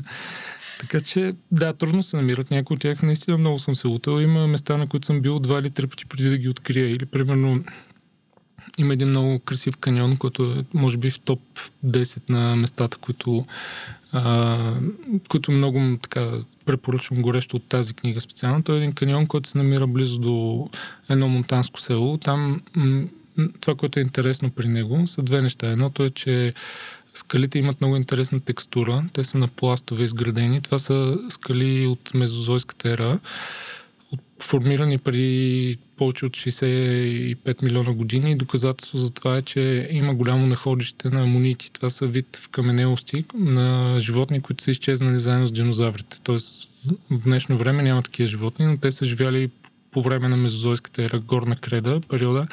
Така 0.80 1.00
че, 1.00 1.34
да, 1.52 1.72
трудно 1.72 2.02
се 2.02 2.16
намират. 2.16 2.50
Някои 2.50 2.74
от 2.74 2.80
тях 2.80 3.02
наистина 3.02 3.38
много 3.38 3.58
съм 3.58 3.74
се 3.74 3.88
лутал. 3.88 4.20
Има 4.20 4.46
места, 4.46 4.76
на 4.76 4.86
които 4.86 5.06
съм 5.06 5.20
бил 5.20 5.38
два 5.38 5.58
или 5.58 5.70
три 5.70 5.86
пъти 5.86 6.06
преди 6.06 6.28
да 6.28 6.38
ги 6.38 6.48
открия. 6.48 6.90
Или, 6.90 7.06
примерно, 7.06 7.64
има 8.78 8.92
един 8.92 9.08
много 9.08 9.38
красив 9.38 9.76
каньон, 9.76 10.16
който 10.16 10.42
е, 10.44 10.64
може 10.74 10.96
би, 10.96 11.10
в 11.10 11.20
топ 11.20 11.40
10 11.86 12.30
на 12.30 12.56
местата, 12.56 12.96
които, 12.98 13.46
а, 14.12 14.74
които 15.28 15.52
много 15.52 15.98
така 16.02 16.32
препоръчвам 16.64 17.22
горещо 17.22 17.56
от 17.56 17.68
тази 17.68 17.94
книга 17.94 18.20
специално. 18.20 18.62
Той 18.62 18.74
е 18.74 18.78
един 18.78 18.92
каньон, 18.92 19.26
който 19.26 19.48
се 19.48 19.58
намира 19.58 19.86
близо 19.86 20.18
до 20.18 20.68
едно 21.08 21.28
монтанско 21.28 21.80
село. 21.80 22.18
Там 22.18 22.60
м- 22.76 23.04
това, 23.60 23.74
което 23.74 23.98
е 23.98 24.02
интересно 24.02 24.50
при 24.50 24.68
него, 24.68 25.06
са 25.06 25.22
две 25.22 25.42
неща. 25.42 25.70
Едното 25.70 26.04
е, 26.04 26.10
че 26.10 26.54
Скалите 27.14 27.58
имат 27.58 27.80
много 27.80 27.96
интересна 27.96 28.40
текстура. 28.40 29.04
Те 29.12 29.24
са 29.24 29.38
на 29.38 29.48
пластове 29.48 30.04
изградени. 30.04 30.60
Това 30.60 30.78
са 30.78 31.18
скали 31.30 31.86
от 31.86 32.14
мезозойската 32.14 32.90
ера, 32.90 33.18
формирани 34.42 34.98
преди 34.98 35.78
повече 35.96 36.26
от 36.26 36.32
65 36.32 37.62
милиона 37.62 37.92
години. 37.92 38.36
Доказателство 38.36 38.98
за 38.98 39.10
това 39.12 39.36
е, 39.36 39.42
че 39.42 39.88
има 39.90 40.14
голямо 40.14 40.46
находище 40.46 41.08
на 41.08 41.22
амонити. 41.22 41.72
Това 41.72 41.90
са 41.90 42.06
вид 42.06 42.40
в 42.42 42.48
каменелости 42.48 43.24
на 43.34 43.96
животни, 44.00 44.40
които 44.40 44.62
са 44.62 44.70
изчезнали 44.70 45.20
заедно 45.20 45.46
с 45.46 45.52
динозаврите. 45.52 46.20
Тоест 46.22 46.70
в 47.10 47.18
днешно 47.24 47.58
време 47.58 47.82
няма 47.82 48.02
такива 48.02 48.28
животни, 48.28 48.66
но 48.66 48.76
те 48.76 48.92
са 48.92 49.04
живяли 49.04 49.50
по 49.90 50.02
време 50.02 50.28
на 50.28 50.36
мезозойската 50.36 51.02
ера, 51.02 51.18
горна 51.18 51.56
креда, 51.56 52.00
периода, 52.08 52.46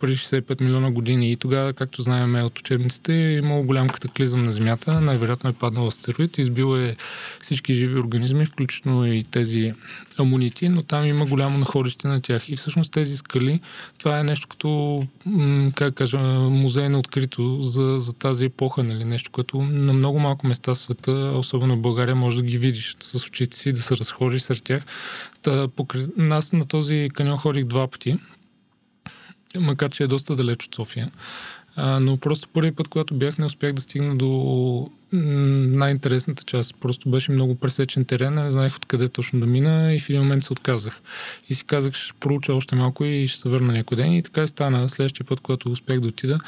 преди 0.00 0.16
65 0.16 0.60
милиона 0.60 0.90
години. 0.90 1.32
И 1.32 1.36
тогава, 1.36 1.72
както 1.72 2.02
знаем 2.02 2.34
от 2.34 2.58
учебниците, 2.58 3.14
е 3.14 3.36
имало 3.36 3.62
голям 3.62 3.88
катаклизъм 3.88 4.44
на 4.44 4.52
Земята. 4.52 5.00
Най-вероятно 5.00 5.50
е 5.50 5.52
паднал 5.52 5.86
астероид, 5.86 6.38
избил 6.38 6.76
е 6.76 6.96
всички 7.40 7.74
живи 7.74 8.00
организми, 8.00 8.46
включително 8.46 9.06
и 9.06 9.24
тези 9.24 9.72
амунити, 10.18 10.68
но 10.68 10.82
там 10.82 11.06
има 11.06 11.26
голямо 11.26 11.58
находище 11.58 12.08
на 12.08 12.20
тях. 12.20 12.48
И 12.48 12.56
всъщност 12.56 12.92
тези 12.92 13.16
скали, 13.16 13.60
това 13.98 14.20
е 14.20 14.24
нещо 14.24 14.48
като, 14.48 15.02
как 15.74 15.94
кажа, 15.94 16.18
музей 16.50 16.88
на 16.88 16.98
открито 16.98 17.62
за, 17.62 17.96
за 18.00 18.12
тази 18.12 18.44
епоха, 18.44 18.82
нали? 18.82 19.04
нещо, 19.04 19.30
което 19.30 19.62
на 19.62 19.92
много 19.92 20.18
малко 20.18 20.46
места 20.46 20.74
в 20.74 20.78
света, 20.78 21.12
особено 21.12 21.76
в 21.76 21.80
България, 21.80 22.14
може 22.14 22.36
да 22.36 22.42
ги 22.42 22.58
видиш 22.58 22.96
с 23.00 23.26
очите 23.26 23.56
си, 23.56 23.72
да 23.72 23.82
се 23.82 23.96
разходиш 23.96 24.42
сред 24.42 24.64
тях. 24.64 24.82
Та, 25.42 25.68
покри... 25.68 26.06
Аз 26.30 26.52
на 26.52 26.64
този 26.64 27.10
каньон 27.14 27.38
ходих 27.38 27.64
два 27.64 27.88
пъти 27.88 28.18
макар 29.60 29.90
че 29.90 30.04
е 30.04 30.06
доста 30.06 30.36
далеч 30.36 30.64
от 30.64 30.74
София. 30.74 31.10
А, 31.76 32.00
но 32.00 32.16
просто 32.16 32.48
първи 32.48 32.72
път, 32.72 32.88
когато 32.88 33.14
бях, 33.14 33.38
не 33.38 33.44
успях 33.44 33.72
да 33.72 33.80
стигна 33.80 34.16
до 34.16 34.90
най-интересната 35.12 36.44
част. 36.44 36.74
Просто 36.80 37.10
беше 37.10 37.32
много 37.32 37.54
пресечен 37.54 38.04
терен, 38.04 38.34
не 38.34 38.52
знаех 38.52 38.76
откъде 38.76 39.08
точно 39.08 39.40
да 39.40 39.46
мина 39.46 39.94
и 39.94 40.00
в 40.00 40.10
един 40.10 40.22
момент 40.22 40.44
се 40.44 40.52
отказах. 40.52 41.00
И 41.48 41.54
си 41.54 41.64
казах, 41.64 41.94
ще 41.94 42.12
проуча 42.20 42.54
още 42.54 42.76
малко 42.76 43.04
и 43.04 43.28
ще 43.28 43.38
се 43.38 43.48
върна 43.48 43.72
някой 43.72 43.96
ден. 43.96 44.12
И 44.12 44.22
така 44.22 44.42
и 44.42 44.48
стана. 44.48 44.88
Следващия 44.88 45.26
път, 45.26 45.40
когато 45.40 45.72
успях 45.72 46.00
да 46.00 46.08
отида, 46.08 46.40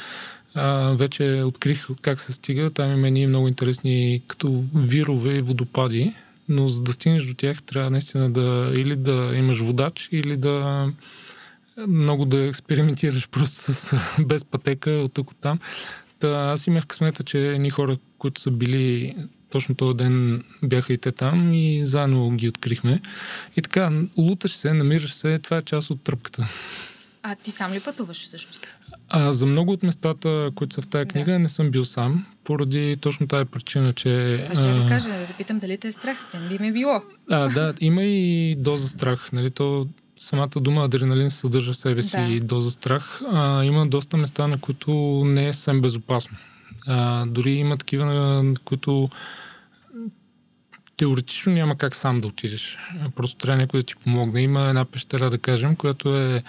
а, 0.55 0.93
вече 0.93 1.43
открих 1.45 1.87
как 2.01 2.21
се 2.21 2.33
стига. 2.33 2.69
Там 2.69 2.93
има 2.93 3.07
едни 3.07 3.27
много 3.27 3.47
интересни 3.47 4.21
като 4.27 4.63
вирове 4.75 5.33
и 5.33 5.41
водопади, 5.41 6.15
но 6.49 6.67
за 6.67 6.83
да 6.83 6.93
стигнеш 6.93 7.25
до 7.25 7.33
тях 7.33 7.63
трябва 7.63 7.89
наистина 7.89 8.29
да 8.31 8.71
или 8.75 8.95
да 8.95 9.31
имаш 9.35 9.59
водач, 9.59 10.09
или 10.11 10.37
да 10.37 10.87
много 11.87 12.25
да 12.25 12.47
експериментираш 12.47 13.29
просто 13.29 13.73
с, 13.73 13.97
без 14.25 14.45
пътека 14.45 14.91
от 14.91 15.13
тук 15.13 15.31
от 15.31 15.37
там. 15.41 15.59
Та, 16.19 16.27
аз 16.27 16.67
имах 16.67 16.85
късмета, 16.85 17.23
че 17.23 17.47
едни 17.47 17.69
хора, 17.69 17.97
които 18.17 18.41
са 18.41 18.51
били 18.51 19.15
точно 19.49 19.75
този 19.75 19.97
ден 19.97 20.43
бяха 20.63 20.93
и 20.93 20.97
те 20.97 21.11
там 21.11 21.53
и 21.53 21.85
заедно 21.85 22.31
ги 22.31 22.49
открихме. 22.49 23.01
И 23.57 23.61
така, 23.61 23.91
луташ 24.17 24.55
се, 24.55 24.73
намираш 24.73 25.13
се, 25.13 25.39
това 25.39 25.57
е 25.57 25.61
част 25.61 25.89
от 25.89 26.01
тръпката. 26.01 26.47
А 27.23 27.35
ти 27.35 27.51
сам 27.51 27.73
ли 27.73 27.79
пътуваш 27.79 28.23
всъщност? 28.23 28.67
А, 29.09 29.33
за 29.33 29.45
много 29.45 29.71
от 29.71 29.83
местата, 29.83 30.51
които 30.55 30.75
са 30.75 30.81
в 30.81 30.87
тази 30.87 31.07
книга, 31.07 31.31
да. 31.31 31.39
не 31.39 31.49
съм 31.49 31.71
бил 31.71 31.85
сам, 31.85 32.25
поради 32.43 32.97
точно 33.01 33.27
тази 33.27 33.45
причина, 33.45 33.93
че... 33.93 34.35
Аз 34.51 34.59
ще 34.59 34.71
да 34.71 34.87
кажа, 34.87 35.09
да 35.09 35.33
питам 35.37 35.59
дали 35.59 35.77
те 35.77 35.87
е 35.87 35.91
страх. 35.91 36.17
Не 36.33 36.47
би 36.49 36.59
ме 36.59 36.71
било. 36.71 37.01
А, 37.31 37.49
да, 37.49 37.73
има 37.79 38.03
и 38.03 38.55
доза 38.55 38.87
страх. 38.87 39.31
Нали? 39.31 39.51
То 39.51 39.87
самата 40.19 40.49
дума 40.55 40.83
адреналин 40.83 41.31
съдържа 41.31 41.73
в 41.73 41.77
себе 41.77 42.03
си 42.03 42.39
да. 42.39 42.45
доза 42.45 42.71
страх. 42.71 43.21
А, 43.31 43.63
има 43.63 43.87
доста 43.87 44.17
места, 44.17 44.47
на 44.47 44.59
които 44.59 44.91
не 45.25 45.47
е 45.47 45.53
съвсем 45.53 45.81
безопасно. 45.81 46.37
А, 46.87 47.25
дори 47.25 47.51
има 47.51 47.77
такива, 47.77 48.05
на 48.05 48.55
които 48.65 49.09
теоретично 50.97 51.53
няма 51.53 51.77
как 51.77 51.95
сам 51.95 52.21
да 52.21 52.27
отидеш. 52.27 52.77
Просто 53.15 53.37
трябва 53.37 53.61
някой 53.61 53.79
да 53.79 53.85
ти 53.85 53.95
помогне. 53.95 54.41
Има 54.41 54.61
една 54.61 54.85
пещера, 54.85 55.29
да 55.29 55.37
кажем, 55.37 55.75
която 55.75 56.17
е 56.17 56.43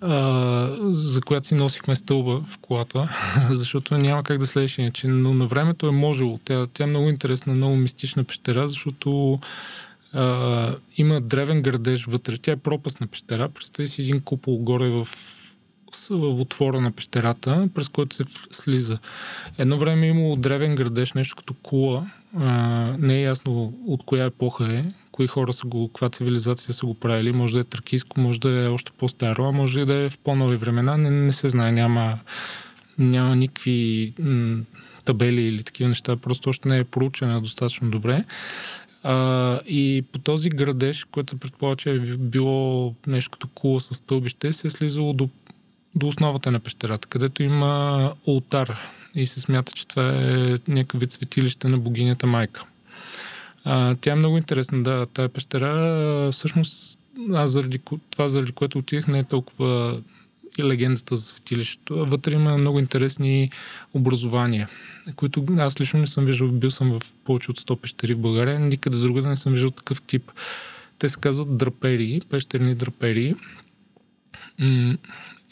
а, 0.00 0.76
за 0.90 1.20
която 1.20 1.46
си 1.46 1.54
носихме 1.54 1.96
стълба 1.96 2.40
в 2.48 2.58
колата, 2.58 3.08
защото 3.50 3.98
няма 3.98 4.22
как 4.22 4.38
да 4.38 4.46
следиш 4.46 4.78
иначе. 4.78 5.08
Но 5.08 5.34
на 5.34 5.46
времето 5.46 5.86
е 5.86 5.90
можело. 5.90 6.40
Тя, 6.44 6.66
тя 6.74 6.84
е 6.84 6.86
много 6.86 7.08
интересна, 7.08 7.54
много 7.54 7.76
мистична 7.76 8.24
пещера, 8.24 8.68
защото 8.68 9.38
а, 10.12 10.76
има 10.96 11.20
древен 11.20 11.62
градеж 11.62 12.06
вътре. 12.06 12.38
Тя 12.38 12.52
е 12.52 12.56
пропасна 12.56 13.06
пещера. 13.06 13.48
Представи 13.48 13.88
си 13.88 14.02
един 14.02 14.20
купол 14.20 14.58
горе 14.58 14.88
в 14.88 15.08
в 16.10 16.40
отвора 16.40 16.80
на 16.80 16.92
пещерата, 16.92 17.68
през 17.74 17.88
който 17.88 18.16
се 18.16 18.24
слиза. 18.50 18.98
Едно 19.58 19.78
време 19.78 20.06
е 20.06 20.10
имало 20.10 20.36
древен 20.36 20.74
градеж, 20.74 21.12
нещо 21.12 21.36
като 21.36 21.54
кула. 21.54 22.10
А, 22.36 22.50
не 22.98 23.14
е 23.14 23.22
ясно 23.22 23.74
от 23.86 24.02
коя 24.06 24.24
епоха 24.24 24.74
е, 24.74 24.84
кои 25.12 25.26
хора 25.26 25.52
са 25.52 25.66
го, 25.66 25.88
каква 25.88 26.10
цивилизация 26.10 26.74
са 26.74 26.86
го 26.86 26.94
правили. 26.94 27.32
Може 27.32 27.54
да 27.54 27.60
е 27.60 27.64
тракийско, 27.64 28.20
може 28.20 28.40
да 28.40 28.64
е 28.64 28.68
още 28.68 28.92
по-старо, 28.98 29.44
а 29.44 29.52
може 29.52 29.80
и 29.80 29.86
да 29.86 29.94
е 29.94 30.10
в 30.10 30.18
по-нови 30.18 30.56
времена. 30.56 30.96
Не, 30.96 31.10
не 31.10 31.32
се 31.32 31.48
знае, 31.48 31.72
няма, 31.72 32.18
няма 32.98 33.36
никакви 33.36 34.12
м- 34.18 34.64
табели 35.04 35.42
или 35.42 35.62
такива 35.62 35.88
неща. 35.88 36.16
Просто 36.16 36.50
още 36.50 36.68
не 36.68 36.78
е 36.78 36.84
проучена 36.84 37.40
достатъчно 37.40 37.90
добре. 37.90 38.24
А, 39.02 39.60
и 39.66 40.04
по 40.12 40.18
този 40.18 40.48
градеж, 40.48 41.04
който 41.04 41.30
се 41.30 41.40
предполага, 41.40 41.76
че 41.76 41.90
е 41.90 41.98
било 41.98 42.94
нещо 43.06 43.30
като 43.30 43.48
кула 43.48 43.80
с 43.80 43.94
стълбище, 43.94 44.52
се 44.52 44.66
е 44.66 44.70
слизало 44.70 45.12
до, 45.12 45.28
до 45.94 46.08
основата 46.08 46.50
на 46.50 46.60
пещерата, 46.60 47.08
където 47.08 47.42
има 47.42 48.14
ултар 48.26 48.78
и 49.14 49.26
се 49.26 49.40
смята, 49.40 49.72
че 49.72 49.86
това 49.86 50.12
е 50.14 50.58
някакъв 50.68 51.00
вид 51.00 51.12
светилище 51.12 51.68
на 51.68 51.78
богинята 51.78 52.26
майка. 52.26 52.64
А, 53.64 53.94
тя 54.00 54.12
е 54.12 54.14
много 54.14 54.38
интересна, 54.38 54.82
да, 54.82 55.06
тая 55.06 55.28
пещера, 55.28 56.30
всъщност 56.32 56.98
аз 57.34 57.50
заради 57.50 57.80
това, 58.10 58.28
заради 58.28 58.52
което 58.52 58.78
отидах, 58.78 59.08
не 59.08 59.18
е 59.18 59.24
толкова 59.24 60.00
и 60.58 60.64
легендата 60.64 61.16
за 61.16 61.22
светилището. 61.22 62.06
Вътре 62.06 62.32
има 62.32 62.58
много 62.58 62.78
интересни 62.78 63.50
образования, 63.94 64.68
които 65.16 65.46
аз 65.58 65.80
лично 65.80 66.00
не 66.00 66.06
съм 66.06 66.24
виждал. 66.24 66.48
Бил 66.48 66.70
съм 66.70 66.90
в 66.90 67.12
повече 67.24 67.50
от 67.50 67.60
100 67.60 67.80
пещери 67.80 68.14
в 68.14 68.18
България, 68.18 68.60
никъде 68.60 68.98
друга 68.98 69.22
да 69.22 69.28
не 69.28 69.36
съм 69.36 69.52
виждал 69.52 69.70
такъв 69.70 70.02
тип. 70.02 70.32
Те 70.98 71.08
се 71.08 71.20
казват 71.20 71.56
драперии, 71.56 72.20
пещерни 72.30 72.74
драперии. 72.74 73.34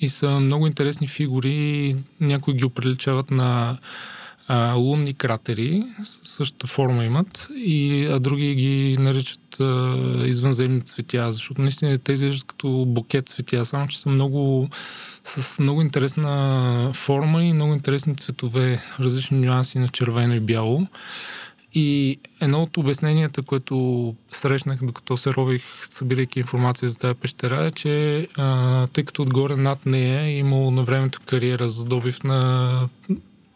И 0.01 0.09
са 0.09 0.31
много 0.31 0.67
интересни 0.67 1.09
фигури. 1.09 1.97
Някои 2.21 2.55
ги 2.55 2.65
оприличават 2.65 3.31
на 3.31 3.79
а, 4.53 4.75
лунни 4.75 5.15
кратери, 5.15 5.85
същата 6.25 6.67
форма 6.67 7.05
имат, 7.05 7.49
и, 7.57 8.07
а 8.11 8.19
други 8.19 8.55
ги 8.55 8.97
наричат 9.01 9.61
а, 9.61 9.97
извънземни 10.27 10.81
цветя, 10.81 11.33
защото 11.33 11.63
наистина 11.63 11.99
те 11.99 12.13
изглеждат 12.13 12.47
като 12.47 12.85
букет 12.89 13.29
цветя, 13.29 13.65
само 13.65 13.89
че 13.89 14.01
са 14.01 14.09
много 14.09 14.69
с 15.25 15.59
много 15.63 15.83
интересна 15.83 16.93
форма 16.95 17.45
и 17.45 17.53
много 17.53 17.73
интересни 17.73 18.17
цветове, 18.17 18.83
различни 19.01 19.39
нюанси 19.39 19.79
на 19.79 19.89
червено 19.89 20.35
и 20.35 20.41
бяло. 20.41 20.87
И 21.75 22.19
едно 22.41 22.63
от 22.63 22.77
обясненията, 22.77 23.43
което 23.43 24.15
срещнах, 24.33 24.79
докато 24.83 25.17
се 25.17 25.31
рових, 25.31 25.63
събирайки 25.83 26.41
информация 26.41 26.89
за 26.89 26.99
тази 26.99 27.15
пещера, 27.15 27.65
е, 27.65 27.71
че 27.71 28.27
а, 28.37 28.87
тъй 28.87 29.05
като 29.05 29.23
отгоре 29.23 29.57
над 29.57 29.87
нея 29.87 30.21
е 30.21 30.39
имало 30.39 30.71
на 30.71 30.83
времето 30.83 31.21
кариера 31.27 31.69
за 31.69 31.85
добив 31.85 32.25
на 32.25 32.89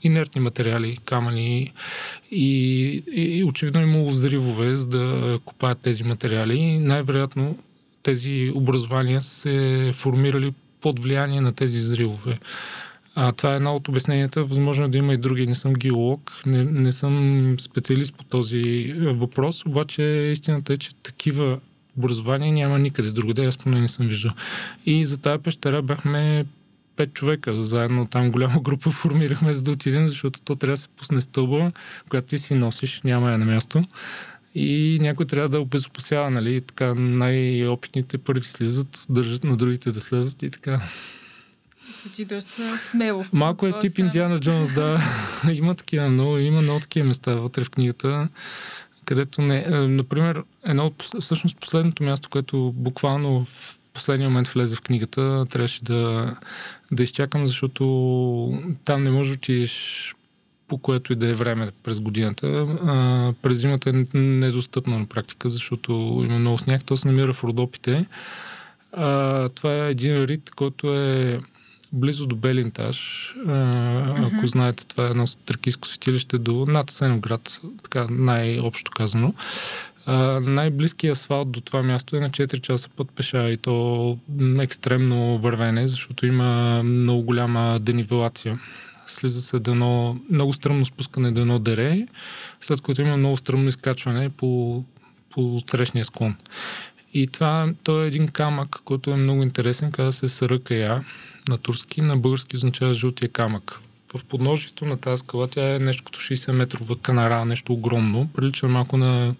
инертни 0.04 0.40
материали, 0.40 0.98
камъни 1.04 1.72
и, 2.30 3.02
и 3.12 3.44
очевидно 3.44 3.80
е 3.80 3.84
имало 3.84 4.10
взривове, 4.10 4.76
за 4.76 4.88
да 4.88 5.38
копаят 5.44 5.78
тези 5.78 6.04
материали. 6.04 6.78
Най-вероятно 6.78 7.58
тези 8.02 8.52
образования 8.54 9.22
се 9.22 9.92
формирали 9.94 10.52
под 10.80 11.00
влияние 11.00 11.40
на 11.40 11.52
тези 11.52 11.78
взривове. 11.78 12.38
А, 13.14 13.32
това 13.32 13.52
е 13.52 13.56
едно 13.56 13.76
от 13.76 13.88
обясненията. 13.88 14.44
Възможно 14.44 14.84
е 14.84 14.88
да 14.88 14.98
има 14.98 15.14
и 15.14 15.16
други. 15.16 15.46
Не 15.46 15.54
съм 15.54 15.74
геолог, 15.74 16.32
не, 16.46 16.64
не 16.64 16.92
съм 16.92 17.56
специалист 17.60 18.14
по 18.14 18.24
този 18.24 18.92
въпрос, 18.98 19.66
обаче 19.66 20.02
истината 20.32 20.72
е, 20.72 20.76
че 20.76 20.94
такива 20.94 21.58
образования 21.98 22.52
няма 22.52 22.78
никъде 22.78 23.10
другаде, 23.10 23.44
аз 23.44 23.56
поне 23.56 23.80
не 23.80 23.88
съм 23.88 24.06
виждал. 24.06 24.32
И 24.86 25.06
за 25.06 25.18
тази 25.18 25.42
пещера 25.42 25.82
бяхме 25.82 26.44
пет 26.96 27.14
човека. 27.14 27.62
Заедно 27.62 28.06
там 28.06 28.30
голяма 28.30 28.60
група 28.60 28.90
формирахме, 28.90 29.54
за 29.54 29.62
да 29.62 29.70
отидем, 29.70 30.08
защото 30.08 30.40
то 30.40 30.56
трябва 30.56 30.72
да 30.72 30.76
се 30.76 30.88
пусне 30.88 31.20
стълба, 31.20 31.72
която 32.08 32.28
ти 32.28 32.38
си 32.38 32.54
носиш, 32.54 33.00
няма 33.04 33.30
я 33.30 33.38
на 33.38 33.44
място. 33.44 33.84
И 34.54 34.98
някой 35.00 35.26
трябва 35.26 35.48
да 35.48 35.60
обезопасява, 35.60 36.30
нали? 36.30 36.60
Така 36.60 36.94
най-опитните 36.94 38.18
първи 38.18 38.46
слизат, 38.46 39.06
държат 39.08 39.44
на 39.44 39.56
другите 39.56 39.90
да 39.90 40.00
слезат 40.00 40.42
и 40.42 40.50
така. 40.50 40.80
Звучи 42.02 42.24
доста 42.24 42.78
смело. 42.78 43.24
Малко 43.32 43.66
е 43.66 43.72
тип 43.80 43.98
Индиана 43.98 44.40
Джонс, 44.40 44.70
да. 44.70 45.02
има 45.52 45.74
такива 45.74 46.08
много, 46.08 46.38
има 46.38 46.60
много 46.60 46.80
такива 46.80 47.06
места 47.06 47.34
вътре 47.34 47.64
в 47.64 47.70
книгата, 47.70 48.28
където 49.04 49.42
не... 49.42 49.64
Е, 49.66 49.70
например, 49.70 50.42
едно 50.64 50.86
от, 50.86 51.04
всъщност 51.20 51.60
последното 51.60 52.02
място, 52.02 52.28
което 52.30 52.72
буквално 52.76 53.44
в 53.44 53.78
последния 53.94 54.28
момент 54.28 54.48
влезе 54.48 54.76
в 54.76 54.80
книгата, 54.80 55.46
трябваше 55.50 55.84
да, 55.84 56.34
да 56.92 57.02
изчакам, 57.02 57.46
защото 57.46 57.84
там 58.84 59.04
не 59.04 59.10
можеш 59.10 59.30
да 59.30 59.34
отидеш 59.34 60.14
по 60.68 60.78
което 60.78 61.12
и 61.12 61.16
да 61.16 61.28
е 61.28 61.34
време 61.34 61.70
през 61.82 62.00
годината. 62.00 62.46
А, 62.46 63.32
през 63.42 63.58
зимата 63.58 63.90
е 63.90 64.18
недостъпно 64.18 64.98
на 64.98 65.06
практика, 65.06 65.50
защото 65.50 65.92
има 66.24 66.38
много 66.38 66.58
сняг. 66.58 66.84
То 66.84 66.96
се 66.96 67.08
намира 67.08 67.32
в 67.32 67.44
Родопите. 67.44 68.06
А, 68.92 69.48
това 69.48 69.74
е 69.74 69.90
един 69.90 70.24
рит, 70.24 70.50
който 70.50 70.94
е 70.94 71.40
близо 71.92 72.26
до 72.26 72.36
Белинтаж. 72.36 73.30
А, 73.46 73.50
mm-hmm. 73.50 74.38
Ако 74.38 74.46
знаете, 74.46 74.86
това 74.86 75.06
е 75.06 75.10
едно 75.10 75.24
тракийско 75.46 75.88
светилище 75.88 76.38
до 76.38 76.66
над 76.68 76.90
Сеноград, 76.90 77.60
така 77.82 78.06
най-общо 78.10 78.90
казано. 78.90 79.34
А, 80.06 80.40
най-близкият 80.40 81.16
асфалт 81.16 81.50
до 81.50 81.60
това 81.60 81.82
място 81.82 82.16
е 82.16 82.20
на 82.20 82.30
4 82.30 82.60
часа 82.60 82.88
път 82.96 83.08
пеша 83.16 83.50
и 83.50 83.56
то 83.56 84.18
екстремно 84.60 85.38
вървене, 85.38 85.88
защото 85.88 86.26
има 86.26 86.82
много 86.82 87.22
голяма 87.22 87.78
денивелация. 87.80 88.60
Слиза 89.06 89.42
се 89.42 89.58
до 89.58 89.70
едно 89.70 90.18
много 90.30 90.52
стръмно 90.52 90.86
спускане 90.86 91.32
до 91.32 91.40
едно 91.40 91.58
дере, 91.58 92.06
след 92.60 92.80
което 92.80 93.02
има 93.02 93.16
много 93.16 93.36
стръмно 93.36 93.68
изкачване 93.68 94.30
по, 94.30 94.82
по 95.30 95.60
срещния 95.66 96.04
склон. 96.04 96.36
И 97.14 97.26
това, 97.26 97.72
то 97.82 98.02
е 98.02 98.06
един 98.06 98.28
камък, 98.28 98.76
който 98.84 99.10
е 99.10 99.16
много 99.16 99.42
интересен, 99.42 99.92
казва 99.92 100.12
се 100.12 100.28
Саръкая 100.28 101.04
на 101.48 101.58
турски, 101.58 102.00
на 102.00 102.16
български 102.16 102.56
означава 102.56 102.94
жълтия 102.94 103.28
камък. 103.28 103.80
В 104.16 104.24
подножието 104.24 104.84
на 104.84 104.96
тази 104.96 105.20
скала 105.20 105.48
тя 105.48 105.74
е 105.74 105.78
нещо 105.78 106.04
като 106.04 106.18
60 106.18 106.52
метрова 106.52 106.96
канара, 106.98 107.44
нещо 107.44 107.72
огромно. 107.72 108.28
Прилича 108.34 108.68
малко 108.68 108.96
на 108.96 109.34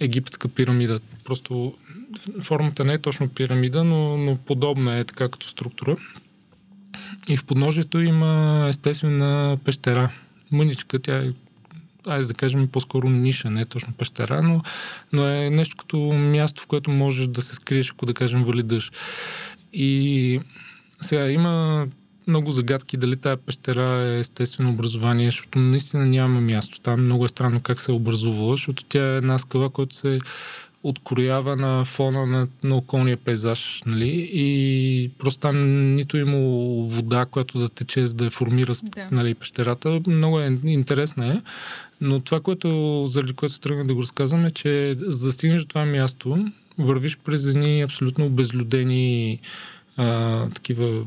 египетска 0.00 0.48
пирамида. 0.48 1.00
Просто 1.24 1.74
формата 2.42 2.84
не 2.84 2.92
е 2.92 2.98
точно 2.98 3.28
пирамида, 3.28 3.84
но, 3.84 4.16
но 4.16 4.36
подобна 4.36 4.98
е 4.98 5.04
така 5.04 5.28
като 5.28 5.48
структура. 5.48 5.96
И 7.28 7.36
в 7.36 7.44
подножието 7.44 8.00
има 8.00 8.64
естествена 8.68 9.58
пещера. 9.64 10.10
Мъничка, 10.50 10.98
тя 10.98 11.18
е 11.18 11.32
айде 12.06 12.24
да 12.24 12.34
кажем 12.34 12.68
по-скоро 12.68 13.10
ниша, 13.10 13.50
не 13.50 13.60
е 13.60 13.64
точно 13.64 13.92
пещера, 13.92 14.42
но, 14.42 14.62
но 15.12 15.28
е 15.28 15.50
нещо 15.50 15.76
като 15.76 15.98
място, 16.12 16.62
в 16.62 16.66
което 16.66 16.90
можеш 16.90 17.26
да 17.26 17.42
се 17.42 17.54
скриеш, 17.54 17.90
ако 17.90 18.06
да 18.06 18.14
кажем 18.14 18.44
вали 18.44 18.62
дъжд. 18.62 18.92
И 19.72 20.40
сега 21.00 21.30
има 21.30 21.86
много 22.26 22.52
загадки 22.52 22.96
дали 22.96 23.16
тая 23.16 23.36
пещера 23.36 23.82
е 23.82 24.18
естествено 24.18 24.70
образование, 24.70 25.26
защото 25.26 25.58
наистина 25.58 26.06
няма 26.06 26.40
място. 26.40 26.80
Там 26.80 27.04
много 27.04 27.24
е 27.24 27.28
странно 27.28 27.60
как 27.60 27.80
се 27.80 27.92
е 27.92 27.94
образувала, 27.94 28.52
защото 28.52 28.84
тя 28.84 29.14
е 29.14 29.16
една 29.16 29.38
скала, 29.38 29.70
която 29.70 29.94
се 29.96 30.18
откроява 30.82 31.56
на 31.56 31.84
фона 31.84 32.26
на, 32.26 32.48
на 32.62 32.76
околния 32.76 33.16
пейзаж, 33.16 33.82
нали? 33.86 34.30
И 34.32 35.10
просто 35.18 35.40
там 35.40 35.94
нито 35.94 36.16
има 36.16 36.38
вода, 36.96 37.24
която 37.24 37.58
да 37.58 37.68
тече, 37.68 38.06
за 38.06 38.14
да 38.14 38.30
формира 38.30 38.72
да. 38.84 39.08
нали, 39.12 39.34
пещерата. 39.34 40.00
Много 40.06 40.40
е 40.40 40.58
интересна 40.64 41.26
е. 41.26 41.42
Но 42.00 42.20
това, 42.20 42.40
което, 42.40 43.04
заради 43.08 43.32
което 43.32 43.60
тръгна 43.60 43.84
да 43.84 43.94
го 43.94 44.02
разказвам 44.02 44.44
е, 44.44 44.50
че 44.50 44.96
за 45.00 45.26
да 45.26 45.32
стигнеш 45.32 45.60
до 45.60 45.68
това 45.68 45.84
място, 45.84 46.46
вървиш 46.78 47.18
през 47.24 47.46
едни 47.46 47.80
абсолютно 47.82 48.26
обезлюдени 48.26 49.40
а, 49.96 50.48
такива 50.50 51.06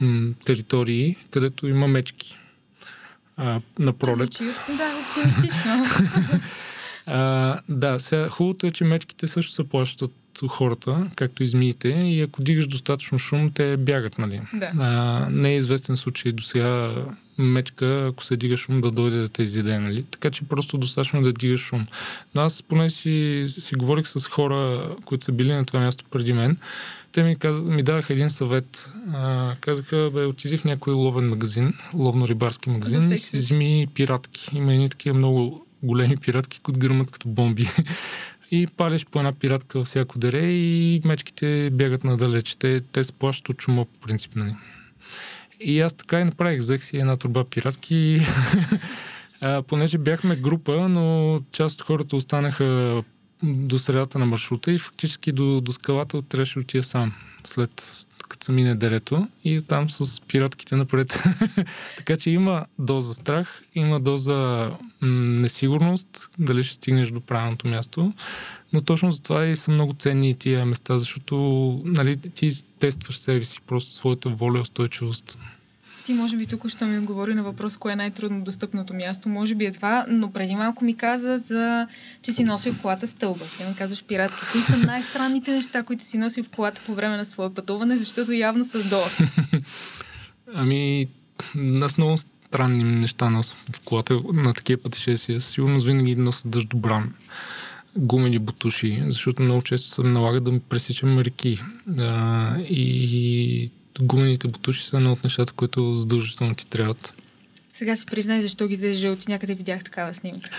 м, 0.00 0.34
територии, 0.44 1.16
където 1.30 1.68
има 1.68 1.88
мечки. 1.88 2.38
А, 3.36 3.60
на 3.78 3.92
пролет. 3.92 4.38
Да, 4.76 4.98
оптимистично. 5.00 5.84
а, 7.06 7.60
да, 7.68 8.00
сега 8.00 8.28
хубавото 8.28 8.66
е, 8.66 8.70
че 8.70 8.84
мечките 8.84 9.28
също 9.28 9.52
се 9.52 9.68
плащат 9.68 10.12
хората, 10.48 11.10
както 11.16 11.42
и 11.42 11.48
змиите, 11.48 11.88
и 11.88 12.22
ако 12.22 12.42
дигаш 12.42 12.66
достатъчно 12.66 13.18
шум, 13.18 13.50
те 13.50 13.76
бягат, 13.76 14.18
нали? 14.18 14.40
Да. 14.54 14.70
А, 14.78 15.26
не 15.30 15.50
е 15.50 15.56
известен 15.56 15.96
случай 15.96 16.32
до 16.32 16.42
сега 16.42 16.94
мечка, 17.38 18.06
ако 18.08 18.24
се 18.24 18.36
дига 18.36 18.56
шум, 18.56 18.80
да 18.80 18.90
дойде 18.90 19.16
да 19.16 19.28
те 19.28 19.42
изяде, 19.42 19.78
нали? 19.78 20.04
Така 20.10 20.30
че 20.30 20.44
просто 20.44 20.78
достатъчно 20.78 21.22
да 21.22 21.32
дигаш 21.32 21.60
шум. 21.60 21.86
Но 22.34 22.40
аз 22.40 22.62
поне 22.62 22.90
си, 22.90 23.46
си 23.48 23.74
говорих 23.74 24.08
с 24.08 24.26
хора, 24.26 24.88
които 25.04 25.24
са 25.24 25.32
били 25.32 25.52
на 25.52 25.64
това 25.64 25.80
място 25.80 26.04
преди 26.10 26.32
мен, 26.32 26.56
те 27.12 27.22
ми, 27.22 27.36
каз... 27.36 27.60
ми 27.62 27.82
даваха 27.82 28.12
един 28.12 28.30
съвет. 28.30 28.92
А, 29.12 29.54
казаха, 29.60 30.10
бе, 30.14 30.24
отиди 30.24 30.56
в 30.56 30.64
някой 30.64 30.94
ловен 30.94 31.28
магазин, 31.28 31.74
ловно-рибарски 31.94 32.70
магазин 32.70 33.12
и 33.12 33.18
си 33.18 33.36
вземи 33.36 33.86
пиратки. 33.94 34.50
Има 34.52 34.74
едни 34.74 34.88
такива 34.88 35.18
много 35.18 35.66
големи 35.82 36.16
пиратки, 36.16 36.60
които 36.60 36.80
гърмат 36.80 37.10
като 37.10 37.28
бомби. 37.28 37.68
И 38.50 38.66
палиш 38.66 39.06
по 39.06 39.18
една 39.18 39.32
пиратка 39.32 39.78
във 39.78 39.86
всяко 39.86 40.18
дере 40.18 40.46
и 40.46 41.02
мечките 41.04 41.70
бягат 41.72 42.04
надалеч. 42.04 42.56
Те, 42.56 42.80
те 42.80 43.04
се 43.04 43.12
от 43.22 43.56
чума 43.56 43.84
по 43.84 44.06
принцип. 44.06 44.36
Нали? 44.36 44.54
И 45.60 45.80
аз 45.80 45.94
така 45.94 46.20
и 46.20 46.24
направих. 46.24 46.58
Взех 46.58 46.84
си 46.84 46.96
една 46.96 47.16
труба 47.16 47.44
пиратки. 47.44 48.20
а, 49.40 49.62
понеже 49.62 49.98
бяхме 49.98 50.36
група, 50.36 50.88
но 50.88 51.40
част 51.52 51.80
от 51.80 51.86
хората 51.86 52.16
останаха 52.16 53.02
до 53.42 53.78
средата 53.78 54.18
на 54.18 54.26
маршрута 54.26 54.72
и 54.72 54.78
фактически 54.78 55.32
до, 55.32 55.60
до 55.60 55.72
скалата 55.72 56.22
трябваше 56.22 56.54
да 56.54 56.60
отида 56.60 56.84
сам 56.84 57.14
след 57.44 58.06
като 58.30 58.44
се 58.44 58.52
мине 58.52 58.74
дерето 58.74 59.28
и 59.44 59.62
там 59.62 59.90
с 59.90 60.20
пиратките 60.20 60.76
напред. 60.76 61.22
така 61.96 62.16
че 62.16 62.30
има 62.30 62.66
доза 62.78 63.14
страх, 63.14 63.62
има 63.74 64.00
доза 64.00 64.70
несигурност, 65.02 66.30
дали 66.38 66.64
ще 66.64 66.74
стигнеш 66.74 67.10
до 67.10 67.20
правилното 67.20 67.68
място, 67.68 68.12
но 68.72 68.82
точно 68.82 69.12
за 69.12 69.22
това 69.22 69.46
и 69.46 69.56
са 69.56 69.70
много 69.70 69.94
ценни 69.98 70.34
тия 70.34 70.66
места, 70.66 70.98
защото 70.98 71.36
нали, 71.84 72.16
ти 72.16 72.50
тестваш 72.78 73.18
себе 73.18 73.44
си, 73.44 73.60
просто 73.66 73.94
своята 73.94 74.28
воля 74.28 74.58
и 74.58 74.60
устойчивост. 74.60 75.38
Ти 76.10 76.14
може 76.14 76.36
би 76.36 76.46
тук 76.46 76.68
ще 76.68 76.84
ми 76.84 76.98
отговори 76.98 77.34
на 77.34 77.42
въпрос, 77.42 77.76
кое 77.76 77.92
е 77.92 77.96
най-трудно 77.96 78.44
достъпното 78.44 78.94
място. 78.94 79.28
Може 79.28 79.54
би 79.54 79.64
е 79.64 79.72
това, 79.72 80.06
но 80.08 80.32
преди 80.32 80.54
малко 80.54 80.84
ми 80.84 80.96
каза, 80.96 81.38
за, 81.38 81.86
че 82.22 82.32
си 82.32 82.44
носил 82.44 82.72
в 82.72 82.80
колата 82.82 83.08
стълба. 83.08 83.48
Сега 83.48 83.68
ми 83.68 83.74
казваш 83.76 84.04
пиратки. 84.04 84.40
Кои 84.52 84.60
са 84.60 84.76
най-странните 84.76 85.50
неща, 85.50 85.82
които 85.82 86.04
си 86.04 86.18
носил 86.18 86.44
в 86.44 86.48
колата 86.48 86.80
по 86.86 86.94
време 86.94 87.16
на 87.16 87.24
свое 87.24 87.54
пътуване, 87.54 87.96
защото 87.96 88.32
явно 88.32 88.64
са 88.64 88.84
доста. 88.84 89.30
ами, 90.54 91.08
аз 91.82 91.98
много 91.98 92.18
странни 92.18 92.84
неща 92.84 93.30
нося 93.30 93.54
в 93.72 93.80
колата 93.84 94.20
на 94.32 94.54
такива 94.54 94.82
пътешествия. 94.82 95.40
Сигурно 95.40 95.80
винаги 95.80 96.16
нося 96.16 96.48
дъждобран 96.48 97.12
гумени 97.96 98.38
бутуши, 98.38 99.02
защото 99.06 99.42
много 99.42 99.62
често 99.62 99.88
се 99.88 100.02
налага 100.02 100.40
да 100.40 100.60
пресичам 100.60 101.18
реки. 101.18 101.60
А, 101.98 102.58
и 102.58 103.70
гумените 104.02 104.48
бутуши 104.48 104.84
са 104.84 104.96
едно 104.96 105.12
от 105.12 105.24
нещата, 105.24 105.52
които 105.52 105.94
задължително 105.94 106.54
ти 106.54 106.66
трябват. 106.66 107.12
Сега 107.72 107.96
си 107.96 108.06
признай 108.06 108.42
защо 108.42 108.66
ги 108.66 108.74
взе 108.76 108.92
жълти. 108.92 109.24
Някъде 109.28 109.54
видях 109.54 109.84
такава 109.84 110.14
снимка. 110.14 110.50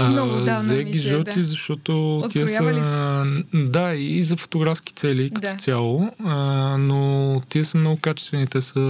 А, 0.00 0.08
Много 0.08 0.34
отдавна 0.34 0.60
взе 0.60 0.84
ги 0.84 0.92
мисля, 0.92 1.08
жълти, 1.08 1.34
да. 1.34 1.44
защото 1.44 2.22
тия 2.30 2.48
са... 2.48 3.24
Да, 3.54 3.94
и 3.94 4.22
за 4.22 4.36
фотографски 4.36 4.92
цели 4.92 5.30
като 5.30 5.40
Да. 5.40 5.56
цяло, 5.56 6.10
а, 6.24 6.36
но 6.78 7.42
тия 7.48 7.64
са 7.64 7.78
много 7.78 7.96
качествени. 7.96 8.46
Те 8.46 8.62
са, 8.62 8.80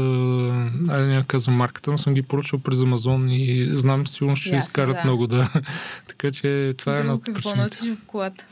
айде 0.88 1.06
няма 1.06 1.24
казвам 1.24 1.54
марката, 1.56 1.90
но 1.90 1.98
съм 1.98 2.14
ги 2.14 2.22
поръчал 2.22 2.58
през 2.58 2.80
Амазон 2.82 3.30
и 3.30 3.68
знам 3.72 4.06
сигурно, 4.06 4.36
че 4.36 4.48
Ясно, 4.48 4.58
изкарат 4.58 4.96
да. 4.96 5.02
много 5.04 5.26
да. 5.26 5.50
така 6.08 6.30
че 6.30 6.74
това 6.78 6.96
е 6.96 6.98
една 6.98 7.12
Друго 7.12 7.20
от 7.20 7.24
какво 7.26 7.50
причините. 7.50 7.62
носиш 7.62 7.98
в 7.98 8.06
колата? 8.06 8.44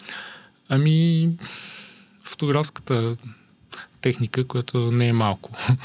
Ами, 0.68 1.28
фотографската 2.24 3.16
техника, 4.06 4.44
която 4.44 4.92
не 4.92 5.08
е 5.08 5.12
малко. 5.12 5.50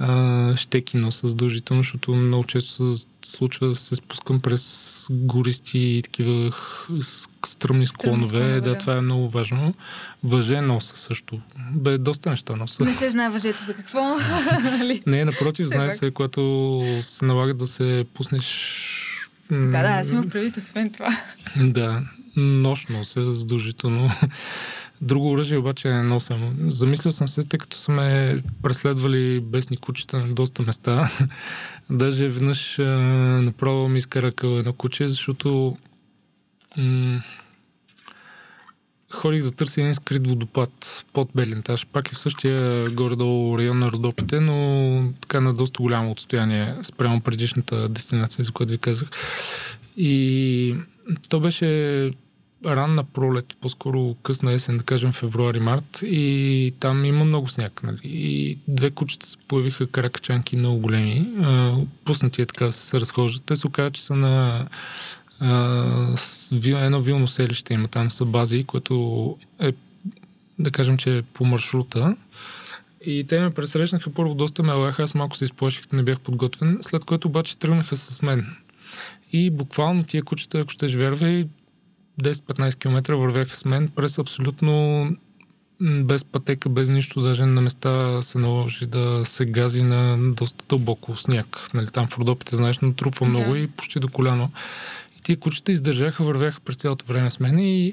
А, 0.00 0.56
щеки 0.56 0.96
носа 0.96 1.28
задължително, 1.28 1.82
защото 1.82 2.14
много 2.14 2.44
често 2.44 2.96
се 2.96 3.06
случва 3.24 3.68
да 3.68 3.74
се 3.76 3.96
спускам 3.96 4.40
през 4.40 5.06
гористи 5.10 5.78
и 5.78 6.02
такива 6.02 6.52
с- 7.00 7.28
стръмни 7.46 7.86
склонове. 7.86 8.24
склонове, 8.28 8.54
да, 8.54 8.60
да. 8.60 8.78
това 8.78 8.96
е 8.96 9.00
много 9.00 9.28
важно. 9.28 9.74
Въже 10.24 10.60
носа 10.60 10.96
също. 10.96 11.40
Бе, 11.72 11.98
доста 11.98 12.30
неща 12.30 12.56
носа. 12.56 12.84
Не 12.84 12.94
се 12.94 13.10
знае 13.10 13.28
въжето 13.28 13.64
за 13.64 13.74
какво. 13.74 13.98
нали? 14.62 15.02
Не, 15.06 15.24
напротив, 15.24 15.66
знае 15.66 15.90
се, 15.90 16.10
когато 16.10 16.82
се 17.02 17.24
налага 17.24 17.54
да 17.54 17.66
се 17.66 18.06
пуснеш... 18.14 18.74
да, 19.50 19.82
да, 19.82 19.88
аз 19.88 20.12
имах 20.12 20.28
предвид, 20.28 20.56
освен 20.56 20.90
това. 20.92 21.18
Да, 21.56 22.02
нощ 22.36 22.88
нося 22.90 23.32
задължително. 23.32 24.10
Друго 25.00 25.30
оръжие 25.30 25.58
обаче 25.58 25.88
не 25.88 26.02
нося. 26.02 26.52
Замислил 26.66 27.12
съм 27.12 27.28
се, 27.28 27.44
тъй 27.44 27.58
като 27.58 27.76
са 27.76 27.92
ме 27.92 28.42
преследвали 28.62 29.40
бесни 29.40 29.76
кучета 29.76 30.18
на 30.18 30.34
доста 30.34 30.62
места. 30.62 31.10
Даже 31.90 32.28
веднъж 32.28 32.78
а, 32.78 32.82
направо 33.42 33.88
ми 33.88 33.98
изкарака 33.98 34.46
едно 34.46 34.72
куче, 34.72 35.08
защото 35.08 35.76
м- 36.76 37.22
ходих 39.10 39.42
да 39.42 39.50
търся 39.50 39.80
един 39.80 39.94
скрит 39.94 40.26
водопад 40.26 41.04
под 41.12 41.28
Белинтаж. 41.34 41.86
Пак 41.86 42.12
е 42.12 42.14
в 42.14 42.18
същия 42.18 42.90
горе-долу 42.90 43.58
район 43.58 43.78
на 43.78 43.92
Родопите, 43.92 44.40
но 44.40 45.12
така 45.20 45.40
на 45.40 45.54
доста 45.54 45.82
голямо 45.82 46.10
отстояние 46.10 46.74
спрямо 46.82 47.20
предишната 47.20 47.88
дестинация, 47.88 48.44
за 48.44 48.52
която 48.52 48.72
ви 48.72 48.78
казах. 48.78 49.08
И 49.96 50.76
то 51.28 51.40
беше 51.40 52.10
ранна 52.66 53.04
пролет, 53.04 53.56
по-скоро 53.60 54.14
късна 54.22 54.52
есен, 54.52 54.78
да 54.78 54.84
кажем 54.84 55.12
февруари-март 55.12 56.02
и 56.02 56.74
там 56.80 57.04
има 57.04 57.24
много 57.24 57.48
сняг. 57.48 57.82
Нали? 57.82 57.98
И 58.04 58.58
две 58.68 58.90
кучета 58.90 59.26
се 59.26 59.36
появиха 59.48 59.86
каракачанки 59.86 60.56
много 60.56 60.78
големи. 60.78 61.32
А, 61.42 61.76
пуснати 62.04 62.42
е 62.42 62.46
така 62.46 62.72
се 62.72 63.00
разхождат. 63.00 63.44
Те 63.44 63.56
се 63.56 63.66
оказа, 63.66 63.90
че 63.90 64.04
са 64.04 64.16
на 64.16 64.66
а, 65.40 66.16
едно 66.66 67.00
вилно 67.00 67.28
селище 67.28 67.74
има 67.74 67.88
там 67.88 68.10
са 68.10 68.24
бази, 68.24 68.64
което 68.64 69.36
е 69.60 69.72
да 70.58 70.70
кажем, 70.70 70.96
че 70.96 71.18
е 71.18 71.22
по 71.22 71.44
маршрута. 71.44 72.16
И 73.06 73.24
те 73.28 73.40
ме 73.40 73.54
пресрещнаха 73.54 74.10
първо 74.10 74.34
доста 74.34 74.62
ме 74.62 74.72
лаха, 74.72 75.02
аз 75.02 75.14
малко 75.14 75.36
се 75.36 75.44
изплаших, 75.44 75.92
не 75.92 76.02
бях 76.02 76.20
подготвен, 76.20 76.78
след 76.80 77.04
което 77.04 77.28
обаче 77.28 77.58
тръгнаха 77.58 77.96
с 77.96 78.22
мен. 78.22 78.56
И 79.32 79.50
буквално 79.50 80.04
тия 80.04 80.22
кучета, 80.22 80.58
ако 80.60 80.70
ще 80.70 80.86
вярвай, 80.86 81.46
10-15 82.22 82.78
км 82.78 83.16
вървяха 83.16 83.56
с 83.56 83.64
мен 83.64 83.88
през 83.88 84.18
абсолютно 84.18 85.06
без 85.80 86.24
пътека, 86.24 86.68
без 86.68 86.88
нищо, 86.88 87.20
даже 87.20 87.46
на 87.46 87.60
места 87.60 88.22
се 88.22 88.38
наложи 88.38 88.86
да 88.86 89.22
се 89.24 89.46
гази 89.46 89.82
на 89.82 90.32
доста 90.34 90.64
дълбоко 90.68 91.16
сняг. 91.16 91.68
Нали, 91.74 91.86
там 91.86 92.08
в 92.08 92.18
Родопите, 92.18 92.56
знаеш, 92.56 92.78
натрупва 92.78 93.26
Да. 93.26 93.30
много 93.30 93.56
и 93.56 93.66
почти 93.66 94.00
до 94.00 94.08
коляно. 94.08 94.50
И 95.18 95.22
тия 95.22 95.36
кучета 95.36 95.72
издържаха, 95.72 96.24
вървяха 96.24 96.60
през 96.60 96.76
цялото 96.76 97.04
време 97.06 97.30
с 97.30 97.40
мен 97.40 97.58
и, 97.58 97.92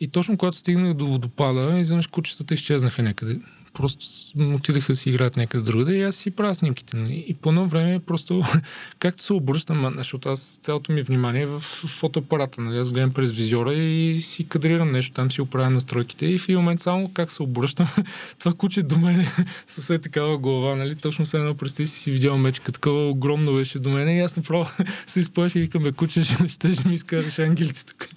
и 0.00 0.08
точно 0.08 0.38
когато 0.38 0.56
стигнах 0.56 0.94
до 0.94 1.06
водопада, 1.06 1.78
изведнъж 1.78 2.06
кучетата 2.06 2.54
изчезнаха 2.54 3.02
някъде. 3.02 3.40
Просто 3.76 4.06
отидаха 4.54 4.92
да 4.92 4.96
си 4.96 5.10
играят 5.10 5.36
някъде 5.36 5.64
другаде 5.64 5.96
и 5.96 6.02
аз 6.02 6.16
си 6.16 6.30
правя 6.30 6.54
снимките. 6.54 6.96
Нали? 6.96 7.24
И 7.28 7.34
по 7.34 7.48
едно 7.48 7.68
време 7.68 8.00
просто, 8.06 8.44
както 8.98 9.22
се 9.22 9.32
обръщам, 9.32 9.94
защото 9.96 10.28
аз 10.28 10.60
цялото 10.62 10.92
ми 10.92 11.02
внимание 11.02 11.42
е 11.42 11.46
в 11.46 11.60
фотоапарата. 11.60 12.60
Нали? 12.60 12.78
Аз 12.78 12.92
гледам 12.92 13.12
през 13.12 13.32
визора 13.32 13.74
и 13.74 14.20
си 14.20 14.48
кадрирам 14.48 14.92
нещо, 14.92 15.12
там 15.14 15.30
си 15.30 15.40
оправям 15.40 15.74
настройките 15.74 16.26
и 16.26 16.38
в 16.38 16.44
един 16.44 16.56
момент 16.56 16.80
само 16.80 17.10
как 17.14 17.32
се 17.32 17.42
обръщам, 17.42 17.86
това 18.38 18.54
куче 18.54 18.82
до 18.82 18.98
мене 18.98 19.28
с 19.66 19.94
е 19.94 19.98
такава 19.98 20.38
глава, 20.38 20.74
нали? 20.74 20.94
Точно 20.94 21.26
се 21.26 21.36
едно 21.36 21.54
представи 21.54 21.86
си 21.86 21.98
си 21.98 22.10
видял 22.10 22.38
мечка, 22.38 22.72
такова 22.72 23.10
огромно 23.10 23.54
беше 23.54 23.78
до 23.78 23.90
мене 23.90 24.16
и 24.16 24.20
аз 24.20 24.36
направо 24.36 24.66
се 25.06 25.20
изплаших 25.20 25.56
и 25.56 25.60
викам, 25.60 25.82
бе, 25.82 25.92
куче, 25.92 26.24
ще, 26.24 26.48
ще, 26.48 26.74
ще 26.74 26.88
ми 26.88 26.94
изкараш 26.94 27.38
ангелите 27.38 27.86
тук. 27.86 28.08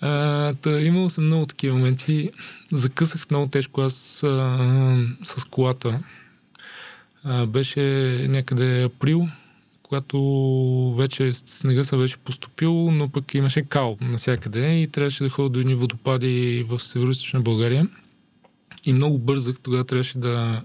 А, 0.00 0.54
та, 0.54 0.80
имал 0.80 1.10
съм 1.10 1.26
много 1.26 1.46
такива 1.46 1.76
моменти. 1.76 2.30
Закъсах 2.72 3.30
много 3.30 3.46
тежко 3.46 3.80
аз 3.80 4.22
а, 4.22 4.28
с 5.24 5.44
колата. 5.44 6.00
А, 7.24 7.46
беше 7.46 7.80
някъде 8.28 8.82
април, 8.82 9.28
когато 9.82 10.94
вече 10.98 11.32
снега 11.32 11.84
се 11.84 11.96
беше 11.96 12.16
поступил, 12.16 12.90
но 12.90 13.08
пък 13.08 13.34
имаше 13.34 13.62
кал 13.62 13.98
навсякъде 14.00 14.80
и 14.80 14.88
трябваше 14.88 15.24
да 15.24 15.30
ходя 15.30 15.48
до 15.48 15.60
едни 15.60 15.74
водопади 15.74 16.66
в 16.68 16.80
северо 16.80 17.12
България. 17.34 17.88
И 18.84 18.92
много 18.92 19.18
бързах, 19.18 19.56
тогава 19.62 19.84
трябваше 19.84 20.18
да, 20.18 20.62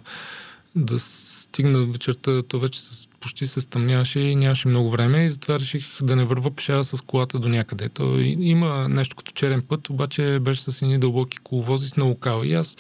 да 0.76 1.00
стигна 1.00 1.86
вечерта, 1.86 2.44
то 2.44 2.60
вече 2.60 2.82
с, 2.82 3.08
почти 3.24 3.48
се 3.48 3.62
стъмняваше 3.62 4.20
и 4.20 4.36
нямаше 4.36 4.68
много 4.68 4.90
време 4.90 5.26
и 5.26 5.30
затова 5.30 5.60
реших 5.60 5.86
да 6.02 6.16
не 6.16 6.26
върва 6.26 6.52
пеша 6.52 6.84
с 6.84 7.02
колата 7.02 7.40
до 7.40 7.50
някъде. 7.50 7.90
То 7.90 8.20
има 8.20 8.90
нещо 8.90 9.16
като 9.16 9.32
черен 9.32 9.62
път, 9.62 9.90
обаче 9.90 10.40
беше 10.42 10.62
с 10.62 10.82
едни 10.82 10.98
дълбоки 11.00 11.38
коловози 11.38 11.90
с 11.90 11.98
много 11.98 12.20
кал. 12.20 12.44
И 12.44 12.54
аз 12.54 12.78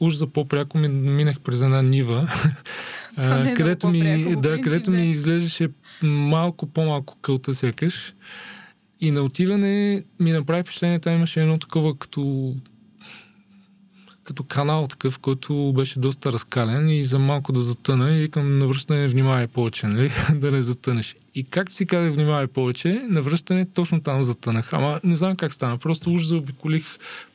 уж 0.00 0.14
за 0.14 0.26
по-пряко 0.26 0.78
ми, 0.78 0.88
минах 0.88 1.40
през 1.40 1.62
една 1.62 1.82
нива, 1.82 2.28
е 3.18 3.54
където, 3.54 3.88
ми, 3.88 4.36
да, 4.36 4.60
където 4.60 4.90
ми 4.90 5.10
изглеждаше 5.10 5.68
малко 6.02 6.66
по-малко 6.66 7.16
кълта 7.22 7.54
сякаш. 7.54 8.14
И 9.00 9.10
на 9.10 9.20
отиване 9.22 10.04
ми 10.20 10.32
направи 10.32 10.62
впечатление, 10.62 10.98
там 10.98 11.14
имаше 11.14 11.40
едно 11.40 11.58
такова 11.58 11.98
като 11.98 12.54
като 14.24 14.42
канал 14.42 14.86
такъв, 14.88 15.18
който 15.18 15.72
беше 15.76 15.98
доста 15.98 16.32
разкален 16.32 16.88
и 16.88 17.04
за 17.04 17.18
малко 17.18 17.52
да 17.52 17.62
затъна 17.62 18.16
и 18.16 18.20
викам 18.20 18.58
на 18.58 18.66
връщане 18.66 19.08
внимавай 19.08 19.46
повече, 19.46 19.86
нали? 19.86 20.10
да 20.34 20.50
не 20.50 20.62
затънеш. 20.62 21.16
И 21.34 21.44
както 21.44 21.72
си 21.72 21.86
казах 21.86 22.14
внимавай 22.14 22.46
повече, 22.46 23.02
на 23.08 23.22
връщане 23.22 23.66
точно 23.74 24.00
там 24.00 24.22
затънах. 24.22 24.72
Ама 24.72 25.00
не 25.04 25.16
знам 25.16 25.36
как 25.36 25.52
стана. 25.52 25.78
Просто 25.78 26.12
уж 26.12 26.24
заобиколих 26.24 26.84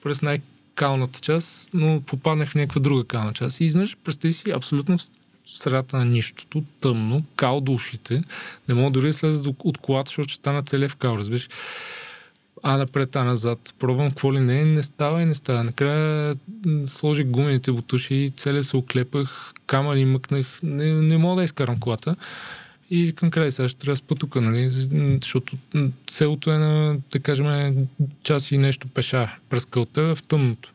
през 0.03 0.21
най-калната 0.21 1.19
част, 1.19 1.69
но 1.73 2.01
попаднах 2.01 2.49
в 2.49 2.55
някаква 2.55 2.81
друга 2.81 3.03
кална 3.03 3.33
част. 3.33 3.59
И 3.59 3.63
изнъж, 3.63 3.97
представи 4.03 4.33
си, 4.33 4.51
абсолютно 4.51 4.97
в 4.97 5.01
средата 5.45 5.97
на 5.97 6.05
нищото, 6.05 6.63
тъмно, 6.81 7.23
кал 7.35 7.61
до 7.61 7.73
ушите. 7.73 8.23
Не 8.69 8.75
мога 8.75 8.91
дори 8.91 9.07
да 9.07 9.13
слеза 9.13 9.53
от 9.59 9.77
колата, 9.77 10.09
защото 10.09 10.29
ще 10.29 10.35
стана 10.35 10.63
целия 10.63 10.89
в 10.89 10.95
кал, 10.95 11.17
разбираш 11.17 11.49
а 12.63 12.77
напред, 12.77 13.15
а 13.15 13.23
назад. 13.23 13.73
Пробвам 13.79 14.09
какво 14.09 14.33
ли 14.33 14.39
не, 14.39 14.65
не 14.65 14.83
става 14.83 15.21
и 15.21 15.25
не 15.25 15.35
става. 15.35 15.63
Накрая 15.63 16.35
сложих 16.85 17.25
гумените 17.25 17.71
бутуши, 17.71 18.33
целия 18.37 18.63
се 18.63 18.77
оклепах, 18.77 19.53
камъни 19.67 20.05
мъкнах, 20.05 20.59
не, 20.63 20.91
не 20.91 21.17
мога 21.17 21.35
да 21.35 21.43
изкарам 21.43 21.79
колата. 21.79 22.15
И 22.89 23.05
викам, 23.05 23.31
край 23.31 23.51
сега 23.51 23.69
ще 23.69 23.79
трябва 23.79 23.93
да 23.93 23.97
спа 23.97 24.41
нали? 24.41 24.69
Защото 25.21 25.57
селото 26.09 26.51
е 26.51 26.57
на, 26.57 26.97
да 27.11 27.19
кажем, 27.19 27.87
час 28.23 28.51
и 28.51 28.57
нещо 28.57 28.87
пеша 28.87 29.37
през 29.49 29.65
кълта 29.65 30.15
в 30.15 30.23
тъмното. 30.23 30.73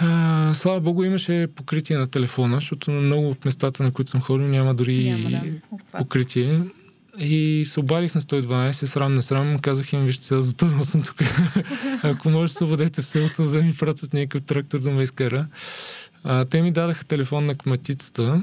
А, 0.00 0.54
слава 0.54 0.80
богу, 0.80 1.04
имаше 1.04 1.48
покритие 1.54 1.96
на 1.96 2.06
телефона, 2.06 2.56
защото 2.56 2.90
на 2.90 3.00
много 3.00 3.30
от 3.30 3.44
местата, 3.44 3.82
на 3.82 3.92
които 3.92 4.10
съм 4.10 4.20
ходил, 4.20 4.48
няма 4.48 4.74
дори 4.74 5.10
Няма, 5.10 5.30
да. 5.30 5.40
покритие. 5.98 6.62
И 7.18 7.64
се 7.66 7.80
обадих 7.80 8.14
на 8.14 8.20
112, 8.20 8.72
срам 8.72 9.14
не 9.14 9.22
срам, 9.22 9.58
казах 9.58 9.92
им, 9.92 10.04
вижте 10.04 10.24
сега, 10.24 10.42
затънал 10.42 10.82
съм 10.84 11.02
тук. 11.02 11.16
Ако 12.02 12.30
може 12.30 12.52
се 12.52 12.64
обадете 12.64 13.02
в 13.02 13.06
селото, 13.06 13.44
за 13.44 13.56
да 13.56 13.62
ми 13.62 13.76
пратят 13.76 14.14
някакъв 14.14 14.42
трактор 14.42 14.78
да 14.78 14.90
ме 14.90 15.02
изкара. 15.02 15.46
А, 16.26 16.44
те 16.44 16.62
ми 16.62 16.72
дадаха 16.72 17.04
телефон 17.04 17.46
на 17.46 17.54
кметицата 17.54 18.42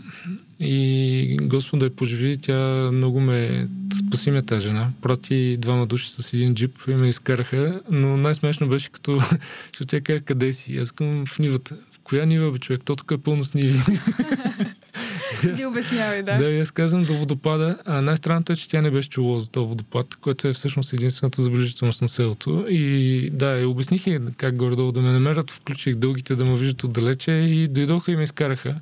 и 0.59 1.37
Господ 1.41 1.79
да 1.79 1.85
я 1.85 1.95
поживи, 1.95 2.37
тя 2.37 2.89
много 2.93 3.19
ме 3.19 3.67
спаси 3.93 4.31
ме 4.31 4.41
тази 4.41 4.67
жена. 4.67 4.89
Прати 5.01 5.57
двама 5.57 5.85
души 5.85 6.11
с 6.11 6.33
един 6.33 6.55
джип 6.55 6.77
и 6.87 6.93
ме 6.93 7.09
изкараха, 7.09 7.81
но 7.91 8.17
най-смешно 8.17 8.67
беше 8.67 8.89
като, 8.89 9.21
защото 9.73 9.85
тя 9.85 10.01
каза, 10.01 10.21
къде 10.21 10.53
си? 10.53 10.77
Аз 10.77 10.91
към 10.91 11.25
в 11.25 11.39
нивата. 11.39 11.77
Коя 12.11 12.25
нива, 12.25 12.51
бе, 12.51 12.59
човек? 12.59 12.81
То 12.85 12.95
тук 12.95 13.11
е 13.11 13.17
пълно 13.17 13.43
с 13.43 13.53
ниви. 13.53 13.73
Ти 15.55 15.65
обяснявай, 15.65 16.23
да. 16.23 16.37
Да, 16.37 16.49
и 16.49 16.59
аз 16.59 16.71
казвам 16.71 17.03
до 17.03 17.13
водопада. 17.13 17.77
А 17.85 18.01
най-странното 18.01 18.53
е, 18.53 18.55
че 18.55 18.69
тя 18.69 18.81
не 18.81 18.91
беше 18.91 19.09
чула 19.09 19.39
за 19.39 19.51
този 19.51 19.67
водопад, 19.67 20.15
което 20.15 20.47
е 20.47 20.53
всъщност 20.53 20.93
единствената 20.93 21.41
забележителност 21.41 22.01
на 22.01 22.09
селото. 22.09 22.65
И 22.69 23.29
да, 23.33 23.59
и 23.59 23.65
обясних 23.65 24.07
и 24.07 24.19
как 24.37 24.55
горе-долу 24.55 24.91
да 24.91 25.01
ме 25.01 25.11
намерят, 25.11 25.51
включих 25.51 25.95
дългите 25.95 26.35
да 26.35 26.45
ме 26.45 26.57
виждат 26.57 26.83
отдалече 26.83 27.31
и 27.31 27.67
дойдоха 27.67 28.11
и 28.11 28.15
ме 28.15 28.23
изкараха. 28.23 28.75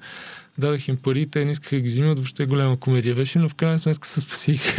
Дадах 0.60 0.88
им 0.88 0.98
пари, 0.98 1.28
те 1.32 1.46
не 1.46 1.52
искаха 1.52 1.80
ги 1.80 1.88
взимат, 1.88 2.18
въобще 2.18 2.46
голяма 2.46 2.80
комедия 2.80 3.16
беше, 3.16 3.40
но 3.40 3.50
в 3.50 3.56
крайна 3.56 3.80
сметка 3.80 4.08
се 4.08 4.20
спасих. 4.20 4.78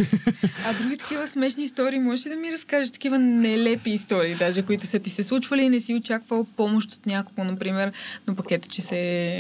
А 0.65 0.73
други 0.79 0.97
такива 0.97 1.29
смешни 1.29 1.63
истории, 1.63 1.99
можеш 1.99 2.27
ли 2.27 2.31
да 2.31 2.37
ми 2.37 2.53
разкажеш 2.53 2.91
такива 2.91 3.19
нелепи 3.19 3.91
истории, 3.91 4.35
даже 4.35 4.63
които 4.63 4.87
са 4.87 4.99
ти 4.99 5.11
се 5.11 5.23
случвали 5.23 5.63
и 5.63 5.69
не 5.69 5.81
си 5.81 5.95
очаквал 5.95 6.47
помощ 6.57 6.93
от 6.93 7.07
някого, 7.07 7.45
например, 7.45 7.93
но 8.27 8.35
пък 8.35 8.51
ето, 8.51 8.69
че 8.69 8.83
се 8.83 8.99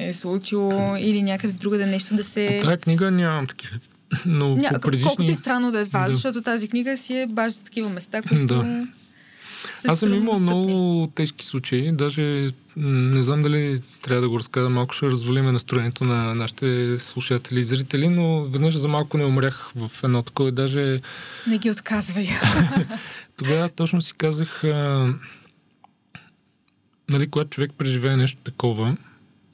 е 0.09 0.12
случило 0.12 0.96
или 0.98 1.22
някъде 1.22 1.53
другаде 1.53 1.87
нещо 1.87 2.14
да 2.14 2.24
се... 2.24 2.59
По 2.61 2.66
тази 2.66 2.81
книга 2.81 3.11
нямам 3.11 3.46
такива. 3.46 3.76
Но 4.26 4.57
Ня... 4.57 4.70
по 4.74 4.81
предишни... 4.81 5.07
Колкото 5.07 5.31
и 5.31 5.35
странно 5.35 5.70
да 5.70 5.81
е 5.81 5.85
това, 5.85 6.05
Да. 6.05 6.12
защото 6.12 6.42
тази 6.42 6.68
книга 6.68 6.96
си 6.96 7.16
е 7.16 7.26
баш 7.26 7.53
за 7.53 7.62
такива 7.62 7.88
места, 7.88 8.22
които 8.22 8.46
Да. 8.46 8.87
Аз 9.88 9.99
съм 9.99 10.14
имал 10.14 10.40
много 10.40 11.07
тежки 11.14 11.46
случаи. 11.46 11.92
Даже 11.92 12.51
не 12.77 13.23
знам 13.23 13.42
дали 13.42 13.81
трябва 14.03 14.23
да 14.23 14.29
го 14.29 14.38
разказвам. 14.38 14.73
Малко 14.73 14.94
ще 14.94 15.07
развалиме 15.07 15.53
настроението 15.53 16.05
на 16.05 16.35
нашите 16.35 16.99
слушатели 16.99 17.61
и 17.61 17.64
зрители, 17.64 18.09
но 18.09 18.44
веднъж 18.44 18.77
за 18.77 18.88
малко 18.88 19.18
не 19.18 19.25
умрях 19.25 19.73
в 19.77 19.90
едно 20.05 20.23
такова. 20.23 20.53
Даже 20.53 21.01
Не 21.46 21.59
ги 21.59 21.70
отказвай. 21.70 22.29
тогава 23.37 23.68
точно 23.68 24.01
си 24.01 24.12
казах, 24.18 24.64
а, 24.64 25.14
нали, 27.09 27.31
когато 27.31 27.51
човек 27.51 27.70
преживее 27.79 28.16
нещо 28.16 28.38
такова, 28.44 28.96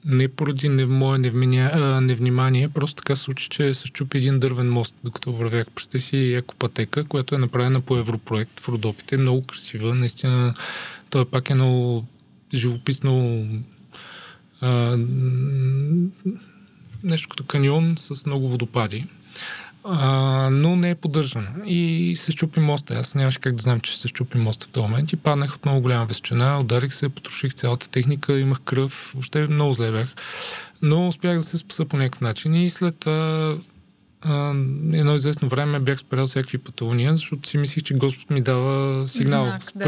не 0.07 0.27
поради 0.27 0.69
не, 0.69 0.85
мое 0.85 1.17
невминя, 1.17 1.71
а, 1.73 2.01
невнимание, 2.01 2.69
просто 2.69 2.95
така 2.95 3.15
се 3.15 3.23
случи, 3.23 3.49
че 3.49 3.73
се 3.73 3.87
щупи 3.87 4.17
един 4.17 4.39
дървен 4.39 4.71
мост, 4.71 4.95
докато 5.03 5.33
вървях 5.33 5.71
през 5.71 5.87
тези 5.87 6.17
екопатека, 6.17 7.03
която 7.03 7.35
е 7.35 7.37
направена 7.37 7.81
по 7.81 7.97
Европроект 7.97 8.59
в 8.59 8.69
Родопите. 8.69 9.17
Много 9.17 9.45
красива, 9.45 9.95
наистина. 9.95 10.55
Той 11.09 11.25
пак 11.25 11.49
е 11.49 11.55
много 11.55 12.05
живописно 12.53 13.45
а, 14.61 14.97
нещо 17.03 17.29
като 17.29 17.43
каньон 17.43 17.95
с 17.97 18.25
много 18.25 18.49
водопади. 18.49 19.05
А, 19.89 20.49
но 20.51 20.75
не 20.75 20.89
е 20.89 20.95
поддържана. 20.95 21.47
И 21.65 22.13
се 22.17 22.31
щупи 22.31 22.59
моста. 22.59 22.93
Аз 22.93 23.15
нямаше 23.15 23.39
как 23.39 23.55
да 23.55 23.63
знам, 23.63 23.79
че 23.79 23.99
се 23.99 24.07
щупи 24.07 24.37
моста 24.37 24.67
в 24.67 24.69
този 24.69 24.87
момент. 24.87 25.13
И 25.13 25.15
паднах 25.15 25.55
от 25.55 25.65
много 25.65 25.81
голяма 25.81 26.05
височина, 26.05 26.59
ударих 26.59 26.93
се, 26.93 27.09
потроших 27.09 27.53
цялата 27.53 27.89
техника, 27.89 28.39
имах 28.39 28.59
кръв, 28.61 29.11
въобще 29.13 29.47
много 29.47 29.73
зле 29.73 29.91
бях. 29.91 30.07
Но 30.81 31.07
успях 31.07 31.37
да 31.37 31.43
се 31.43 31.57
спаса 31.57 31.85
по 31.85 31.97
някакъв 31.97 32.21
начин 32.21 32.55
и 32.55 32.69
след 32.69 32.95
това 32.95 33.57
а, 34.21 34.49
едно 34.93 35.15
известно 35.15 35.49
време 35.49 35.79
бях 35.79 35.99
спрял 35.99 36.27
всякакви 36.27 36.57
пътувания, 36.57 37.11
защото 37.11 37.49
си 37.49 37.57
мислих, 37.57 37.83
че 37.83 37.93
Господ 37.93 38.29
ми 38.29 38.41
дава 38.41 39.07
сигнал. 39.07 39.45
Знак, 39.45 39.61
да. 39.75 39.85